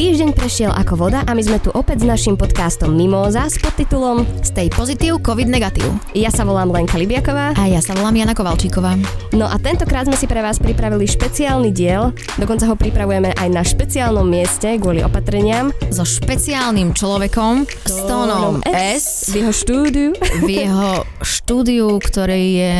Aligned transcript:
Týždeň 0.00 0.32
prešiel 0.32 0.72
ako 0.72 0.96
voda 0.96 1.20
a 1.28 1.36
my 1.36 1.44
sme 1.44 1.60
tu 1.60 1.68
opäť 1.76 2.00
s 2.00 2.08
našim 2.08 2.32
podcastom 2.32 2.96
Mimóza 2.96 3.52
s 3.52 3.60
podtitulom 3.60 4.24
Stay 4.40 4.72
pozitív, 4.72 5.20
COVID 5.20 5.44
negatív. 5.44 5.92
Ja 6.16 6.32
sa 6.32 6.48
volám 6.48 6.72
Lenka 6.72 6.96
Libiaková. 6.96 7.52
A 7.52 7.68
ja 7.68 7.84
sa 7.84 7.92
volám 7.92 8.16
Jana 8.16 8.32
Kovalčíková. 8.32 8.96
No 9.36 9.44
a 9.44 9.60
tentokrát 9.60 10.08
sme 10.08 10.16
si 10.16 10.24
pre 10.24 10.40
vás 10.40 10.56
pripravili 10.56 11.04
špeciálny 11.04 11.68
diel, 11.68 12.16
dokonca 12.40 12.64
ho 12.64 12.80
pripravujeme 12.80 13.36
aj 13.36 13.48
na 13.52 13.60
špeciálnom 13.60 14.24
mieste 14.24 14.80
kvôli 14.80 15.04
opatreniam. 15.04 15.68
So 15.92 16.08
špeciálnym 16.08 16.96
človekom, 16.96 17.68
s 17.68 18.00
tónom 18.08 18.64
S. 18.72 19.28
V 19.28 19.44
jeho 19.44 19.52
štúdiu. 19.52 20.16
V 20.16 20.48
jeho 20.48 21.04
štúdiu, 21.20 22.00
ktorý 22.00 22.42
je 22.56 22.76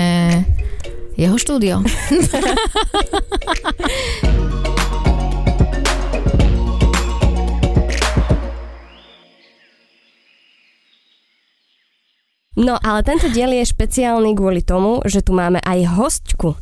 jeho 1.21 1.37
štúdio. 1.37 1.85
No 12.61 12.77
ale 12.85 13.01
tento 13.01 13.33
diel 13.33 13.57
je 13.57 13.65
špeciálny 13.65 14.37
kvôli 14.37 14.61
tomu, 14.61 15.01
že 15.09 15.25
tu 15.25 15.33
máme 15.33 15.65
aj 15.65 15.97
hostku. 15.97 16.61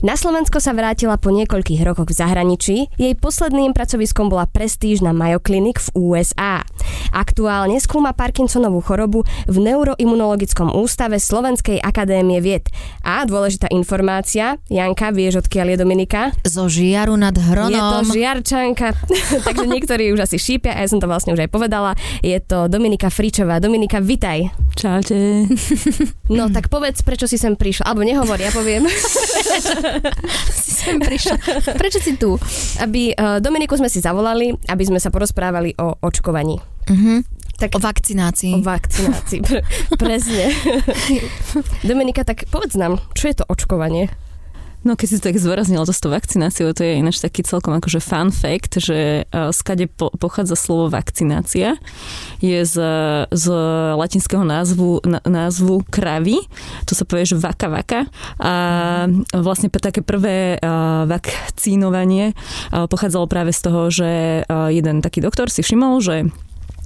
Na 0.00 0.14
Slovensko 0.14 0.62
sa 0.62 0.72
vrátila 0.72 1.18
po 1.18 1.34
niekoľkých 1.34 1.82
rokoch 1.84 2.08
v 2.08 2.18
zahraničí. 2.18 2.76
Jej 2.96 3.14
posledným 3.18 3.74
pracoviskom 3.74 4.30
bola 4.30 4.46
prestížna 4.46 5.12
Mayo 5.12 5.42
Clinic 5.42 5.90
v 5.90 6.14
USA. 6.14 6.62
Aktuálne 7.10 7.76
skúma 7.82 8.14
Parkinsonovú 8.14 8.80
chorobu 8.84 9.24
v 9.48 9.56
Neuroimunologickom 9.58 10.72
ústave 10.76 11.18
Slovenskej 11.18 11.80
akadémie 11.82 12.38
vied. 12.38 12.68
A 13.02 13.24
dôležitá 13.24 13.68
informácia, 13.72 14.60
Janka, 14.70 15.10
vieš 15.10 15.44
odkiaľ 15.44 15.74
je 15.74 15.76
Dominika? 15.82 16.20
Zo 16.44 16.68
Žiaru 16.68 17.16
nad 17.16 17.34
Hronom. 17.34 17.72
Je 17.72 17.80
to 17.80 17.98
Žiarčanka, 18.14 18.88
takže 19.46 19.66
niektorí 19.66 20.14
už 20.14 20.24
asi 20.24 20.38
šípia 20.38 20.76
a 20.76 20.84
ja 20.84 20.88
som 20.88 21.00
to 21.00 21.10
vlastne 21.10 21.34
už 21.34 21.48
aj 21.48 21.50
povedala. 21.50 21.92
Je 22.22 22.38
to 22.38 22.70
Dominika 22.70 23.10
Fričová. 23.10 23.58
Dominika, 23.58 23.98
vitaj. 23.98 24.67
Čaute. 24.78 25.18
No 26.38 26.52
tak 26.52 26.68
povedz, 26.68 27.00
prečo 27.02 27.24
si 27.24 27.40
sem 27.40 27.56
prišla. 27.56 27.88
Alebo 27.88 28.04
nehovor, 28.04 28.36
ja 28.36 28.52
poviem. 28.52 28.84
si 30.62 30.70
sem 30.76 31.00
prišla. 31.00 31.40
Prečo 31.74 31.98
si 32.04 32.20
tu? 32.20 32.36
Aby 32.78 33.16
uh, 33.16 33.40
Dominiku 33.40 33.74
sme 33.80 33.88
si 33.88 33.98
zavolali, 34.04 34.52
aby 34.68 34.84
sme 34.84 35.00
sa 35.00 35.08
porozprávali 35.08 35.72
o 35.80 35.96
očkovaní. 36.04 36.60
Uh-huh. 36.60 37.24
Tak, 37.58 37.74
o 37.74 37.80
vakcinácii. 37.80 38.60
O 38.60 38.62
vakcinácii, 38.62 39.40
pre, 39.40 39.64
presne. 39.98 40.52
Dominika, 41.88 42.22
tak 42.22 42.46
povedz 42.52 42.76
nám, 42.76 43.02
čo 43.16 43.32
je 43.32 43.40
to 43.40 43.44
očkovanie? 43.48 44.12
No 44.86 44.94
keď 44.94 45.06
si 45.10 45.18
tak 45.18 45.34
zdôraznila 45.34 45.82
to 45.82 45.90
s 45.90 45.98
tou 45.98 46.14
vakcináciou, 46.14 46.70
to 46.70 46.86
je 46.86 47.02
ináč 47.02 47.18
taký 47.18 47.42
celkom 47.42 47.74
akože 47.74 47.98
fun 47.98 48.30
fact, 48.30 48.78
že 48.78 49.26
uh, 49.26 49.50
skade 49.50 49.90
po, 49.90 50.14
pochádza 50.14 50.54
slovo 50.54 50.86
vakcinácia. 50.86 51.74
Je 52.38 52.62
z, 52.62 52.76
z 53.28 53.44
latinského 53.98 54.46
názvu, 54.46 55.02
na, 55.02 55.18
názvu 55.26 55.82
kravy, 55.90 56.38
to 56.86 56.94
sa 56.94 57.02
povie, 57.02 57.26
že 57.26 57.34
vaka 57.34 57.66
vaka. 57.66 58.00
A 58.38 58.52
vlastne 59.34 59.66
také 59.66 60.00
prvé 60.00 60.58
uh, 60.62 61.04
vakcínovanie 61.10 62.32
uh, 62.70 62.86
pochádzalo 62.86 63.26
práve 63.26 63.50
z 63.50 63.60
toho, 63.62 63.80
že 63.90 64.10
jeden 64.48 65.02
taký 65.02 65.22
doktor 65.22 65.50
si 65.50 65.62
všimol, 65.62 66.00
že 66.02 66.30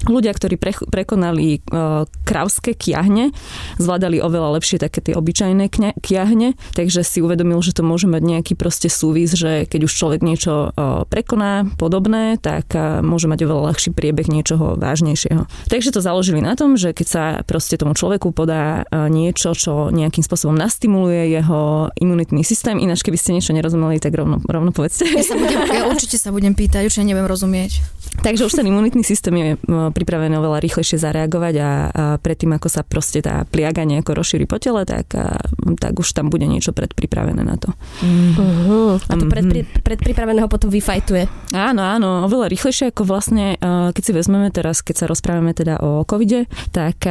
ľudia, 0.06 0.32
ktorí 0.34 0.56
pre, 0.58 0.72
prekonali 0.74 1.62
uh, 1.70 2.04
kravské 2.26 2.74
kiahne, 2.74 3.30
zvládali 3.78 4.18
oveľa 4.18 4.58
lepšie 4.58 4.82
také 4.82 5.04
tie 5.04 5.14
obyčajné 5.14 5.68
kňa, 5.70 5.90
kiahne, 6.02 6.58
takže 6.74 7.04
si 7.06 7.22
uvedomil, 7.22 7.60
že 7.62 7.76
to 7.76 7.86
môže 7.86 8.08
mať 8.10 8.22
nejaký 8.22 8.54
proste 8.58 8.88
súvis, 8.90 9.34
že 9.34 9.68
keď 9.68 9.86
už 9.86 9.92
človek 9.92 10.20
niečo 10.24 10.72
uh, 10.72 11.04
prekoná 11.06 11.68
podobné, 11.78 12.38
tak 12.38 12.72
uh, 12.74 13.04
môže 13.04 13.30
mať 13.30 13.46
oveľa 13.46 13.72
ľahší 13.72 13.90
priebeh 13.94 14.26
niečoho 14.30 14.74
vážnejšieho. 14.78 15.46
Takže 15.68 15.94
to 15.94 16.00
založili 16.02 16.42
na 16.42 16.58
tom, 16.58 16.74
že 16.74 16.94
keď 16.96 17.06
sa 17.06 17.24
proste 17.46 17.78
tomu 17.78 17.94
človeku 17.94 18.34
podá 18.34 18.82
uh, 18.86 19.06
niečo, 19.06 19.54
čo 19.54 19.92
nejakým 19.92 20.24
spôsobom 20.24 20.56
nastimuluje 20.56 21.34
jeho 21.36 21.92
imunitný 21.98 22.42
systém, 22.42 22.78
ináč 22.80 23.04
keby 23.06 23.18
ste 23.18 23.34
niečo 23.36 23.52
nerozumeli, 23.54 24.02
tak 24.02 24.14
rovno, 24.16 24.40
rovno 24.42 24.70
povedzte. 24.74 25.06
Ja, 25.06 25.22
sa 25.22 25.36
budem, 25.38 25.58
ja 25.70 25.82
určite 25.86 26.16
sa 26.18 26.30
budem 26.34 26.54
pýtať, 26.56 26.88
určite 26.88 27.06
neviem 27.06 27.26
rozumieť. 27.26 27.82
Takže 28.22 28.44
už 28.44 28.54
ten 28.60 28.68
imunitný 28.68 29.02
systém 29.02 29.34
je 29.34 29.50
pripravené 29.94 30.34
oveľa 30.40 30.58
rýchlejšie 30.64 30.98
zareagovať 30.98 31.54
a, 31.60 31.62
a 31.62 31.70
predtým, 32.18 32.56
ako 32.58 32.68
sa 32.72 32.82
proste 32.82 33.22
tá 33.22 33.46
pliaga 33.46 33.86
nejako 33.86 34.18
rozšíri 34.18 34.50
po 34.50 34.58
tele, 34.58 34.82
tak, 34.82 35.14
a, 35.14 35.38
tak 35.78 35.94
už 35.94 36.16
tam 36.16 36.32
bude 36.32 36.48
niečo 36.50 36.74
predpripravené 36.74 37.46
na 37.46 37.56
to. 37.60 37.70
Mm. 38.02 38.32
Uh-huh. 38.34 38.92
A 38.98 39.12
to 39.14 39.30
predpri, 39.30 39.62
predpripraveného 39.86 40.50
potom 40.50 40.72
vyfajtuje. 40.72 41.54
Áno, 41.54 41.84
áno, 41.86 42.26
oveľa 42.26 42.50
rýchlejšie 42.50 42.90
ako 42.90 43.06
vlastne, 43.06 43.60
keď 43.62 44.02
si 44.02 44.12
vezmeme 44.16 44.48
teraz, 44.50 44.82
keď 44.82 45.04
sa 45.04 45.06
rozprávame 45.06 45.54
teda 45.54 45.78
o 45.78 46.02
covide, 46.08 46.50
tak 46.74 47.04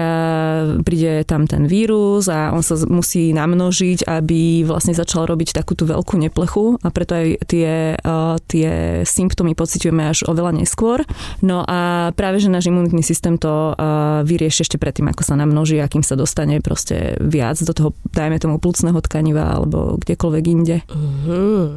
príde 0.84 1.24
tam 1.30 1.46
ten 1.46 1.70
vírus 1.70 2.28
a 2.28 2.52
on 2.52 2.66
sa 2.66 2.75
musí 2.90 3.31
namnožiť, 3.31 4.09
aby 4.09 4.66
vlastne 4.66 4.97
začal 4.97 5.30
robiť 5.30 5.56
takú 5.56 5.78
tú 5.78 5.86
veľkú 5.86 6.18
neplechu 6.18 6.81
a 6.81 6.90
preto 6.90 7.16
aj 7.16 7.28
tie, 7.46 7.96
tie 8.50 8.70
symptómy 9.06 9.53
pociťujeme 9.53 10.03
až 10.09 10.25
oveľa 10.25 10.58
neskôr 10.58 10.72
neskôr. 10.72 11.03
No 11.44 11.68
a 11.68 12.12
práve, 12.16 12.40
že 12.40 12.47
náš 12.47 12.71
imunitný 12.72 13.04
systém 13.04 13.36
to 13.36 13.76
uh, 13.76 14.24
vyrieši 14.24 14.64
ešte 14.64 14.80
predtým, 14.80 15.12
ako 15.12 15.28
sa 15.28 15.36
namnoží 15.36 15.76
a 15.84 15.92
kým 15.92 16.02
sa 16.02 16.16
dostane 16.16 16.64
proste 16.64 17.20
viac 17.20 17.59
do 17.59 17.76
toho, 17.76 17.90
dajme 18.16 18.40
tomu, 18.40 18.56
plúcného 18.58 18.98
tkaniva 19.04 19.59
alebo 19.59 20.00
kdekoľvek 20.00 20.44
inde. 20.48 20.80
Uh-huh. 20.88 21.76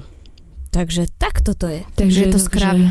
Takže 0.71 1.10
takto 1.19 1.59
to 1.59 1.66
je. 1.66 1.81
Takže 1.99 2.19
je 2.19 2.28
to 2.31 2.38
skravy. 2.38 2.87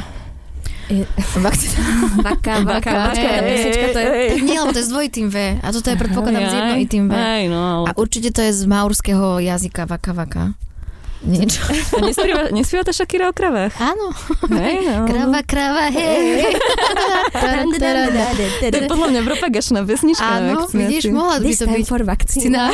Je... 0.91 1.07
Vaka, 1.39 2.59
vaka, 2.67 2.91
vaka. 2.91 3.15
Tá 3.15 3.39
pesnička 3.39 3.87
to 3.95 3.99
je... 4.03 4.43
Nie, 4.43 4.59
lebo 4.59 4.75
to 4.75 4.83
je 4.83 4.87
s 4.87 4.91
dvojitým 4.91 5.27
V. 5.31 5.35
A 5.63 5.67
toto 5.71 5.87
je 5.87 5.95
predpokladám 5.95 6.43
s 6.43 6.53
jednotým 6.59 7.07
V. 7.07 7.13
Aj, 7.15 7.43
no, 7.47 7.59
ale... 7.59 7.85
A 7.87 7.91
určite 7.95 8.35
to 8.35 8.43
je 8.43 8.51
z 8.51 8.67
maurského 8.67 9.39
jazyka 9.39 9.87
vaka, 9.87 10.11
vaka 10.11 10.43
niečo. 11.23 11.63
A 11.97 11.99
nespieva, 12.03 12.41
nespieva 12.51 12.83
tá 12.83 12.93
Shakira 12.93 13.31
o 13.31 13.33
kravách? 13.33 13.73
Áno. 13.79 14.11
Hej, 14.51 14.77
no. 14.87 15.07
Krava, 15.07 15.39
krava, 15.47 15.85
hej. 15.89 16.51
to 18.59 18.75
je 18.77 18.87
podľa 18.91 19.07
mňa 19.15 19.21
propagačná 19.23 19.79
pesnička. 19.87 20.27
Áno, 20.27 20.67
vidíš, 20.67 21.09
mohla 21.09 21.39
by 21.39 21.51
to 21.55 21.65
byť. 21.67 21.85
for 21.87 22.03
vakcína. 22.03 22.69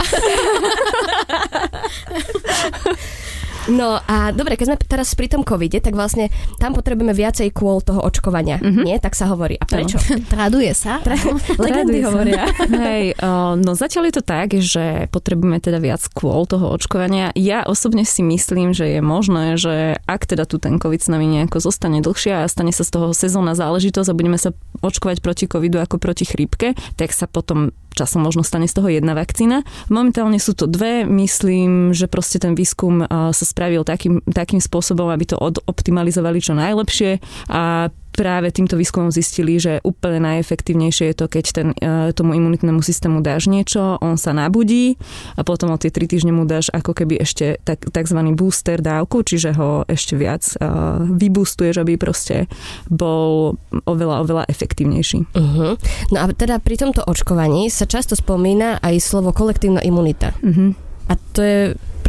No 3.69 4.01
a 4.01 4.33
dobre, 4.33 4.57
keď 4.57 4.65
sme 4.73 4.77
teraz 4.81 5.13
pri 5.13 5.29
tom 5.29 5.45
covide, 5.45 5.77
tak 5.79 5.93
vlastne 5.93 6.33
tam 6.57 6.73
potrebujeme 6.73 7.13
viacej 7.13 7.53
kôl 7.53 7.79
toho 7.85 8.01
očkovania, 8.01 8.57
mm-hmm. 8.57 8.85
nie? 8.85 8.97
Tak 8.97 9.13
sa 9.13 9.29
hovorí. 9.29 9.55
A 9.61 9.65
prečo? 9.69 10.01
Traduje 10.33 10.73
sa. 10.73 10.99
Tra- 11.05 11.17
legendy 11.63 12.01
hovoria. 12.01 12.49
Hej, 12.89 13.17
no 13.61 13.71
zatiaľ 13.77 14.09
je 14.09 14.15
to 14.19 14.23
tak, 14.25 14.47
že 14.57 15.07
potrebujeme 15.13 15.61
teda 15.61 15.77
viac 15.77 16.01
kôl 16.11 16.49
toho 16.49 16.73
očkovania. 16.73 17.29
Ja 17.37 17.63
osobne 17.63 18.03
si 18.03 18.25
myslím, 18.25 18.73
že 18.73 18.97
je 18.97 19.01
možné, 19.05 19.55
že 19.55 20.01
ak 20.09 20.25
teda 20.25 20.49
tu 20.49 20.57
ten 20.57 20.81
covid 20.81 21.01
s 21.01 21.09
nami 21.11 21.29
nejako 21.29 21.61
zostane 21.61 22.01
dlhšie 22.01 22.43
a 22.43 22.49
stane 22.49 22.73
sa 22.73 22.81
z 22.81 22.91
toho 22.97 23.13
sezónna 23.13 23.53
záležitosť 23.53 24.09
a 24.09 24.17
budeme 24.17 24.39
sa 24.41 24.55
očkovať 24.81 25.21
proti 25.21 25.45
covidu 25.45 25.77
ako 25.77 26.01
proti 26.01 26.25
chrípke, 26.25 26.73
tak 26.95 27.11
sa 27.11 27.27
potom 27.27 27.75
časom 27.95 28.23
možno 28.23 28.45
stane 28.45 28.69
z 28.69 28.75
toho 28.75 28.87
jedna 28.89 29.13
vakcína. 29.17 29.65
Momentálne 29.91 30.37
sú 30.41 30.55
to 30.55 30.65
dve. 30.65 31.03
Myslím, 31.03 31.91
že 31.91 32.07
proste 32.07 32.39
ten 32.39 32.53
výskum 32.53 33.03
sa 33.09 33.45
spravil 33.45 33.85
takým, 33.85 34.21
takým 34.25 34.61
spôsobom, 34.63 35.09
aby 35.09 35.29
to 35.29 35.37
optimalizovali 35.41 36.39
čo 36.39 36.53
najlepšie 36.55 37.19
a 37.51 37.93
práve 38.19 38.51
týmto 38.51 38.75
výskumom 38.75 39.15
zistili, 39.15 39.55
že 39.55 39.79
úplne 39.79 40.19
najefektívnejšie 40.27 41.15
je 41.15 41.15
to, 41.15 41.25
keď 41.31 41.45
ten, 41.55 41.67
e, 41.79 42.11
tomu 42.11 42.35
imunitnému 42.35 42.83
systému 42.83 43.23
dáš 43.23 43.47
niečo, 43.47 43.95
on 44.03 44.19
sa 44.19 44.35
nabudí 44.35 44.99
a 45.39 45.47
potom 45.47 45.71
o 45.71 45.79
tie 45.79 45.87
tri 45.87 46.03
týždne 46.03 46.35
mu 46.35 46.43
dáš 46.43 46.67
ako 46.75 46.91
keby 46.91 47.23
ešte 47.23 47.63
tak, 47.63 47.87
takzvaný 47.87 48.35
booster 48.35 48.83
dávku, 48.83 49.23
čiže 49.23 49.55
ho 49.55 49.87
ešte 49.87 50.19
viac 50.19 50.43
uh, 50.59 50.99
vybústuješ, 51.05 51.79
aby 51.79 51.95
proste 51.95 52.49
bol 52.89 53.55
oveľa, 53.87 54.25
oveľa 54.27 54.43
efektívnejší. 54.49 55.29
Uh-huh. 55.31 55.79
No 56.11 56.17
a 56.19 56.25
teda 56.33 56.57
pri 56.59 56.75
tomto 56.81 57.05
očkovaní 57.05 57.71
sa 57.71 57.85
často 57.85 58.17
spomína 58.17 58.81
aj 58.83 58.99
slovo 58.99 59.31
kolektívna 59.31 59.79
imunita. 59.85 60.33
Uh-huh. 60.41 60.75
A 61.07 61.13
to 61.31 61.39
je 61.39 61.59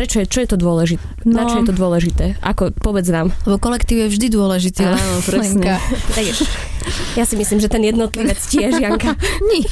Prečo 0.00 0.25
je, 0.25 0.32
čo 0.32 0.41
je 0.41 0.49
to 0.49 0.56
dôležité? 0.56 1.05
No. 1.29 1.37
Na 1.37 1.44
čo 1.44 1.61
je 1.61 1.69
to 1.69 1.76
dôležité? 1.76 2.41
Ako, 2.41 2.73
povedz 2.73 3.12
nám. 3.12 3.37
Lebo 3.44 3.61
kolektív 3.61 4.08
je 4.08 4.17
vždy 4.17 4.26
dôležitý. 4.32 4.88
Áno, 4.88 5.20
presne. 5.29 5.76
ja 7.20 7.25
si 7.29 7.37
myslím, 7.37 7.61
že 7.61 7.69
ten 7.69 7.85
jednotlivec 7.85 8.41
tiež, 8.41 8.81
Janka. 8.81 9.12
Nie. 9.52 9.69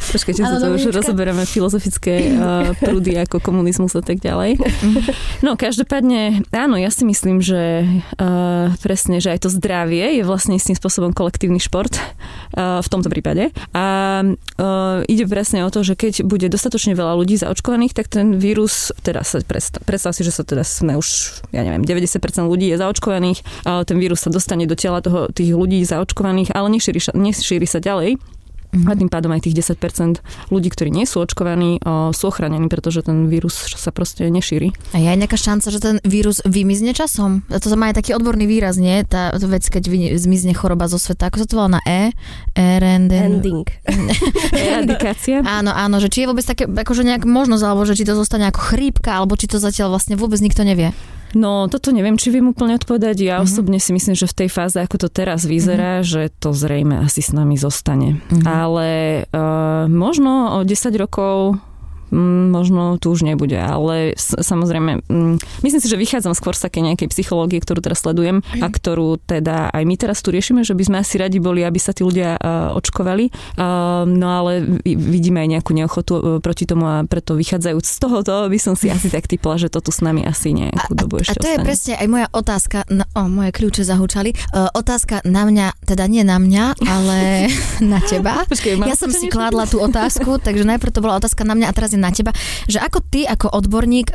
Počkajte, 0.00 0.48
sa 0.48 0.56
to 0.56 0.72
už 0.72 0.88
rozoberieme 0.96 1.44
filozofické 1.44 2.24
uh, 2.32 2.72
prúdy 2.80 3.20
ako 3.20 3.44
komunizmus 3.44 3.92
a 3.92 4.00
tak 4.00 4.24
ďalej. 4.24 4.56
No, 5.44 5.60
každopádne, 5.60 6.48
áno, 6.48 6.80
ja 6.80 6.88
si 6.88 7.04
myslím, 7.04 7.44
že 7.44 7.84
uh, 8.16 8.72
presne, 8.80 9.20
že 9.20 9.28
aj 9.28 9.44
to 9.44 9.52
zdravie 9.52 10.16
je 10.16 10.24
vlastne 10.24 10.56
istým 10.56 10.72
spôsobom 10.72 11.12
kolektívny 11.12 11.60
šport 11.60 11.92
uh, 12.56 12.80
v 12.80 12.88
tomto 12.88 13.12
prípade. 13.12 13.52
A 13.76 13.84
uh, 14.24 15.04
ide 15.04 15.28
presne 15.28 15.68
o 15.68 15.72
to, 15.74 15.84
že 15.84 16.00
keď 16.00 16.24
bude 16.24 16.48
dostatočne 16.48 16.96
veľa 16.96 17.12
ľudí 17.20 17.36
zaočkovaných, 17.36 17.92
tak 17.92 18.08
ten 18.08 18.40
vírus, 18.40 18.88
teraz 19.04 19.33
sa 19.34 19.42
predstav, 19.42 19.82
predstav 19.82 20.14
si, 20.14 20.22
že 20.22 20.30
sa 20.30 20.46
teda 20.46 20.62
sme 20.62 20.94
už, 20.94 21.42
ja 21.50 21.66
neviem, 21.66 21.82
90% 21.82 22.14
ľudí 22.46 22.70
je 22.70 22.78
zaočkovaných, 22.78 23.42
ten 23.84 23.96
vírus 23.98 24.22
sa 24.22 24.30
dostane 24.30 24.70
do 24.70 24.78
tela 24.78 25.02
toho, 25.02 25.26
tých 25.34 25.50
ľudí 25.50 25.82
zaočkovaných, 25.82 26.54
ale 26.54 26.70
nešíri, 26.70 27.02
nešíri 27.10 27.66
sa 27.66 27.82
ďalej 27.82 28.22
Mm-hmm. 28.74 28.90
A 28.90 28.98
tým 28.98 29.10
pádom 29.10 29.30
aj 29.30 29.46
tých 29.46 29.62
10% 29.62 30.18
ľudí, 30.50 30.68
ktorí 30.68 30.90
nie 30.90 31.06
sú 31.06 31.22
očkovaní, 31.22 31.78
o, 31.86 32.10
sú 32.10 32.28
ochránení, 32.28 32.66
pretože 32.66 33.06
ten 33.06 33.30
vírus 33.30 33.54
sa 33.54 33.94
proste 33.94 34.26
nešíri. 34.26 34.74
A 34.90 34.98
je 34.98 35.06
aj 35.06 35.18
nejaká 35.22 35.38
šanca, 35.38 35.66
že 35.70 35.78
ten 35.78 35.96
vírus 36.02 36.42
vymizne 36.42 36.90
časom? 36.90 37.46
To 37.46 37.66
má 37.78 37.94
aj 37.94 38.02
taký 38.02 38.18
odborný 38.18 38.50
výraz, 38.50 38.74
nie? 38.76 39.06
Tá 39.06 39.30
vec, 39.38 39.62
keď 39.70 39.86
zmizne 40.18 40.52
choroba 40.58 40.90
zo 40.90 40.98
sveta. 40.98 41.30
Ako 41.30 41.38
sa 41.42 41.46
to 41.46 41.54
volá 41.54 41.78
na 41.78 41.82
E? 41.86 42.10
Erend... 42.58 43.14
Ending. 43.14 43.66
Eradikácia. 44.52 45.46
áno, 45.46 45.70
áno, 45.70 46.02
že 46.02 46.10
či 46.10 46.26
je 46.26 46.30
vôbec 46.34 46.42
také, 46.42 46.66
akože 46.66 47.06
nejak 47.06 47.22
možnosť, 47.22 47.62
alebo 47.62 47.86
že 47.86 47.94
či 47.94 48.04
to 48.08 48.18
zostane 48.18 48.50
ako 48.50 48.74
chrípka, 48.74 49.14
alebo 49.14 49.38
či 49.38 49.46
to 49.46 49.62
zatiaľ 49.62 49.94
vlastne 49.94 50.18
vôbec 50.18 50.42
nikto 50.42 50.66
nevie. 50.66 50.90
No, 51.34 51.66
toto 51.66 51.90
neviem, 51.90 52.14
či 52.14 52.30
viem 52.30 52.46
úplne 52.46 52.78
odpovedať. 52.78 53.18
Ja 53.26 53.38
uh-huh. 53.38 53.46
osobne 53.46 53.82
si 53.82 53.90
myslím, 53.90 54.14
že 54.14 54.30
v 54.30 54.46
tej 54.46 54.48
fáze, 54.48 54.78
ako 54.78 55.06
to 55.06 55.08
teraz 55.10 55.44
vyzerá, 55.44 56.00
uh-huh. 56.00 56.06
že 56.06 56.22
to 56.38 56.54
zrejme 56.54 57.02
asi 57.02 57.20
s 57.20 57.34
nami 57.34 57.58
zostane. 57.58 58.22
Uh-huh. 58.30 58.46
Ale 58.46 58.88
uh, 59.28 59.90
možno 59.90 60.56
o 60.56 60.64
10 60.64 60.94
rokov 60.96 61.58
možno 62.50 62.96
tu 63.02 63.10
už 63.10 63.26
nebude, 63.26 63.58
ale 63.58 64.14
samozrejme, 64.18 65.04
myslím 65.60 65.80
si, 65.82 65.88
že 65.90 65.98
vychádzam 65.98 66.32
skôr 66.38 66.54
z 66.54 66.70
také 66.70 66.80
nejakej 66.80 67.10
psychológie, 67.10 67.58
ktorú 67.58 67.82
teraz 67.82 68.06
sledujem 68.06 68.46
a 68.62 68.66
ktorú 68.70 69.18
teda 69.18 69.74
aj 69.74 69.82
my 69.84 69.94
teraz 69.98 70.22
tu 70.22 70.30
riešime, 70.30 70.62
že 70.62 70.78
by 70.78 70.82
sme 70.86 70.96
asi 71.02 71.18
radi 71.18 71.42
boli, 71.42 71.66
aby 71.66 71.78
sa 71.82 71.90
tí 71.90 72.06
ľudia 72.06 72.38
očkovali, 72.74 73.58
no 74.06 74.28
ale 74.30 74.62
vidíme 74.84 75.42
aj 75.42 75.48
nejakú 75.58 75.70
neochotu 75.74 76.14
e, 76.14 76.22
proti 76.40 76.64
tomu 76.68 76.84
a 76.86 76.96
preto 77.08 77.34
vychádzajúc 77.34 77.84
z 77.84 77.96
tohoto 77.98 78.46
by 78.48 78.58
som 78.60 78.74
si 78.76 78.92
asi 78.92 79.08
tak 79.08 79.26
typla, 79.26 79.56
že 79.56 79.72
to 79.72 79.80
tu 79.80 79.90
s 79.90 80.04
nami 80.04 80.22
asi 80.24 80.52
nejakú 80.52 80.92
dobu 80.92 81.20
ešte 81.20 81.36
A 81.36 81.40
to 81.40 81.48
ostane. 81.48 81.54
je 81.54 81.58
presne 81.64 81.94
aj 81.98 82.06
moja 82.08 82.28
otázka, 82.30 82.78
no, 82.92 83.04
o, 83.16 83.22
moje 83.26 83.50
kľúče 83.56 83.82
zahučali, 83.82 84.30
uh, 84.34 84.70
otázka 84.76 85.24
na 85.24 85.48
mňa, 85.48 85.66
teda 85.84 86.04
nie 86.06 86.22
na 86.22 86.36
mňa, 86.36 86.64
ale 86.84 87.18
na 87.92 87.98
teba. 88.04 88.44
Počkej, 88.44 88.80
ja 88.84 88.96
som 88.96 89.10
si 89.10 89.32
kládla 89.32 89.64
tú 89.68 89.80
otázku, 89.80 90.36
takže 90.40 90.64
najprv 90.68 90.92
to 90.92 91.00
bola 91.00 91.16
otázka 91.18 91.42
na 91.48 91.56
mňa 91.56 91.66
a 91.70 91.76
teraz 91.76 91.90
je 91.92 92.00
na 92.04 92.12
teba, 92.12 92.36
že 92.68 92.76
ako 92.76 93.00
ty, 93.08 93.24
ako 93.24 93.48
odborník, 93.56 94.12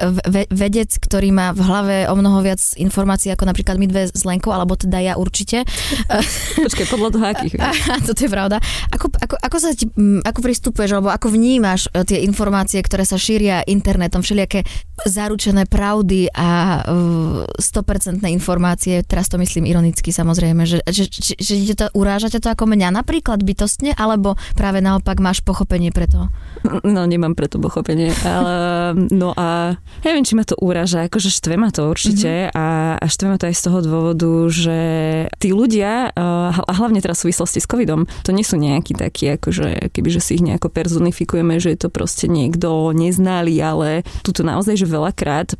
vedec, 0.53 0.93
ktorý 1.01 1.33
má 1.33 1.49
v 1.57 1.61
hlave 1.65 1.95
o 2.05 2.13
mnoho 2.13 2.45
viac 2.45 2.61
informácií 2.77 3.33
ako 3.33 3.49
napríklad 3.49 3.81
my 3.81 3.87
dve 3.89 4.03
s 4.13 4.23
Lenkou, 4.27 4.53
alebo 4.53 4.77
teda 4.77 5.01
ja 5.01 5.13
určite. 5.17 5.65
Počkaj, 6.65 6.85
podľa 6.85 7.09
toho 7.17 7.25
akých. 7.25 7.53
Toto 8.07 8.21
je 8.21 8.29
pravda. 8.29 8.57
Ako, 8.93 9.09
ako, 9.17 9.35
ako, 9.41 9.57
sa 9.57 9.73
ti, 9.73 9.89
ako 10.21 10.39
pristupuješ, 10.45 10.91
alebo 10.93 11.09
ako 11.09 11.33
vnímaš 11.33 11.89
e, 11.89 12.05
tie 12.05 12.19
informácie, 12.21 12.77
ktoré 12.83 13.07
sa 13.07 13.17
šíria 13.17 13.65
internetom, 13.65 14.21
všelijaké 14.21 14.67
zaručené 15.07 15.63
pravdy 15.63 16.27
a 16.35 16.81
uh, 16.83 17.47
100% 17.55 18.19
informácie, 18.27 18.99
teraz 19.07 19.31
to 19.31 19.39
myslím 19.39 19.71
ironicky 19.71 20.11
samozrejme, 20.11 20.67
že, 20.67 20.83
že, 20.91 21.07
že, 21.07 21.55
že 21.55 21.75
to 21.75 21.87
urážate 21.95 22.43
to 22.43 22.51
ako 22.51 22.67
mňa 22.67 22.91
napríklad 22.91 23.39
bytostne, 23.39 23.95
alebo 23.95 24.35
práve 24.59 24.83
naopak 24.83 25.23
máš 25.23 25.39
pochopenie 25.39 25.95
pre 25.95 26.11
to? 26.11 26.27
No, 26.83 27.07
nemám 27.07 27.35
preto 27.35 27.59
pochopenie. 27.59 28.11
Ale, 28.25 28.55
no 28.95 29.33
a 29.37 29.77
neviem, 30.05 30.23
či 30.25 30.33
ma 30.37 30.43
to 30.45 30.57
uraža, 30.59 31.09
akože 31.09 31.29
štve 31.31 31.55
ma 31.57 31.69
to 31.73 31.89
určite 31.89 32.49
mm-hmm. 32.49 32.55
a, 32.55 32.67
a 32.99 33.05
štve 33.05 33.27
ma 33.29 33.37
to 33.37 33.47
aj 33.49 33.55
z 33.55 33.63
toho 33.65 33.79
dôvodu, 33.83 34.31
že 34.51 34.79
tí 35.41 35.49
ľudia, 35.51 36.13
a 36.15 36.71
hlavne 36.73 37.01
teraz 37.03 37.21
v 37.21 37.29
súvislosti 37.29 37.59
s 37.59 37.67
covidom, 37.67 38.05
to 38.23 38.31
nie 38.31 38.45
sú 38.45 38.55
nejakí 38.57 38.95
takí, 38.95 39.35
akože 39.35 39.91
kebyže 39.91 40.21
si 40.23 40.39
ich 40.39 40.43
nejako 40.45 40.71
personifikujeme, 40.71 41.59
že 41.59 41.75
je 41.75 41.79
to 41.85 41.89
proste 41.91 42.31
niekto 42.31 42.95
neznali, 42.95 43.55
ale 43.59 44.07
tuto 44.23 44.41
naozaj, 44.45 44.79
že 44.79 44.87
veľakrát 44.87 45.59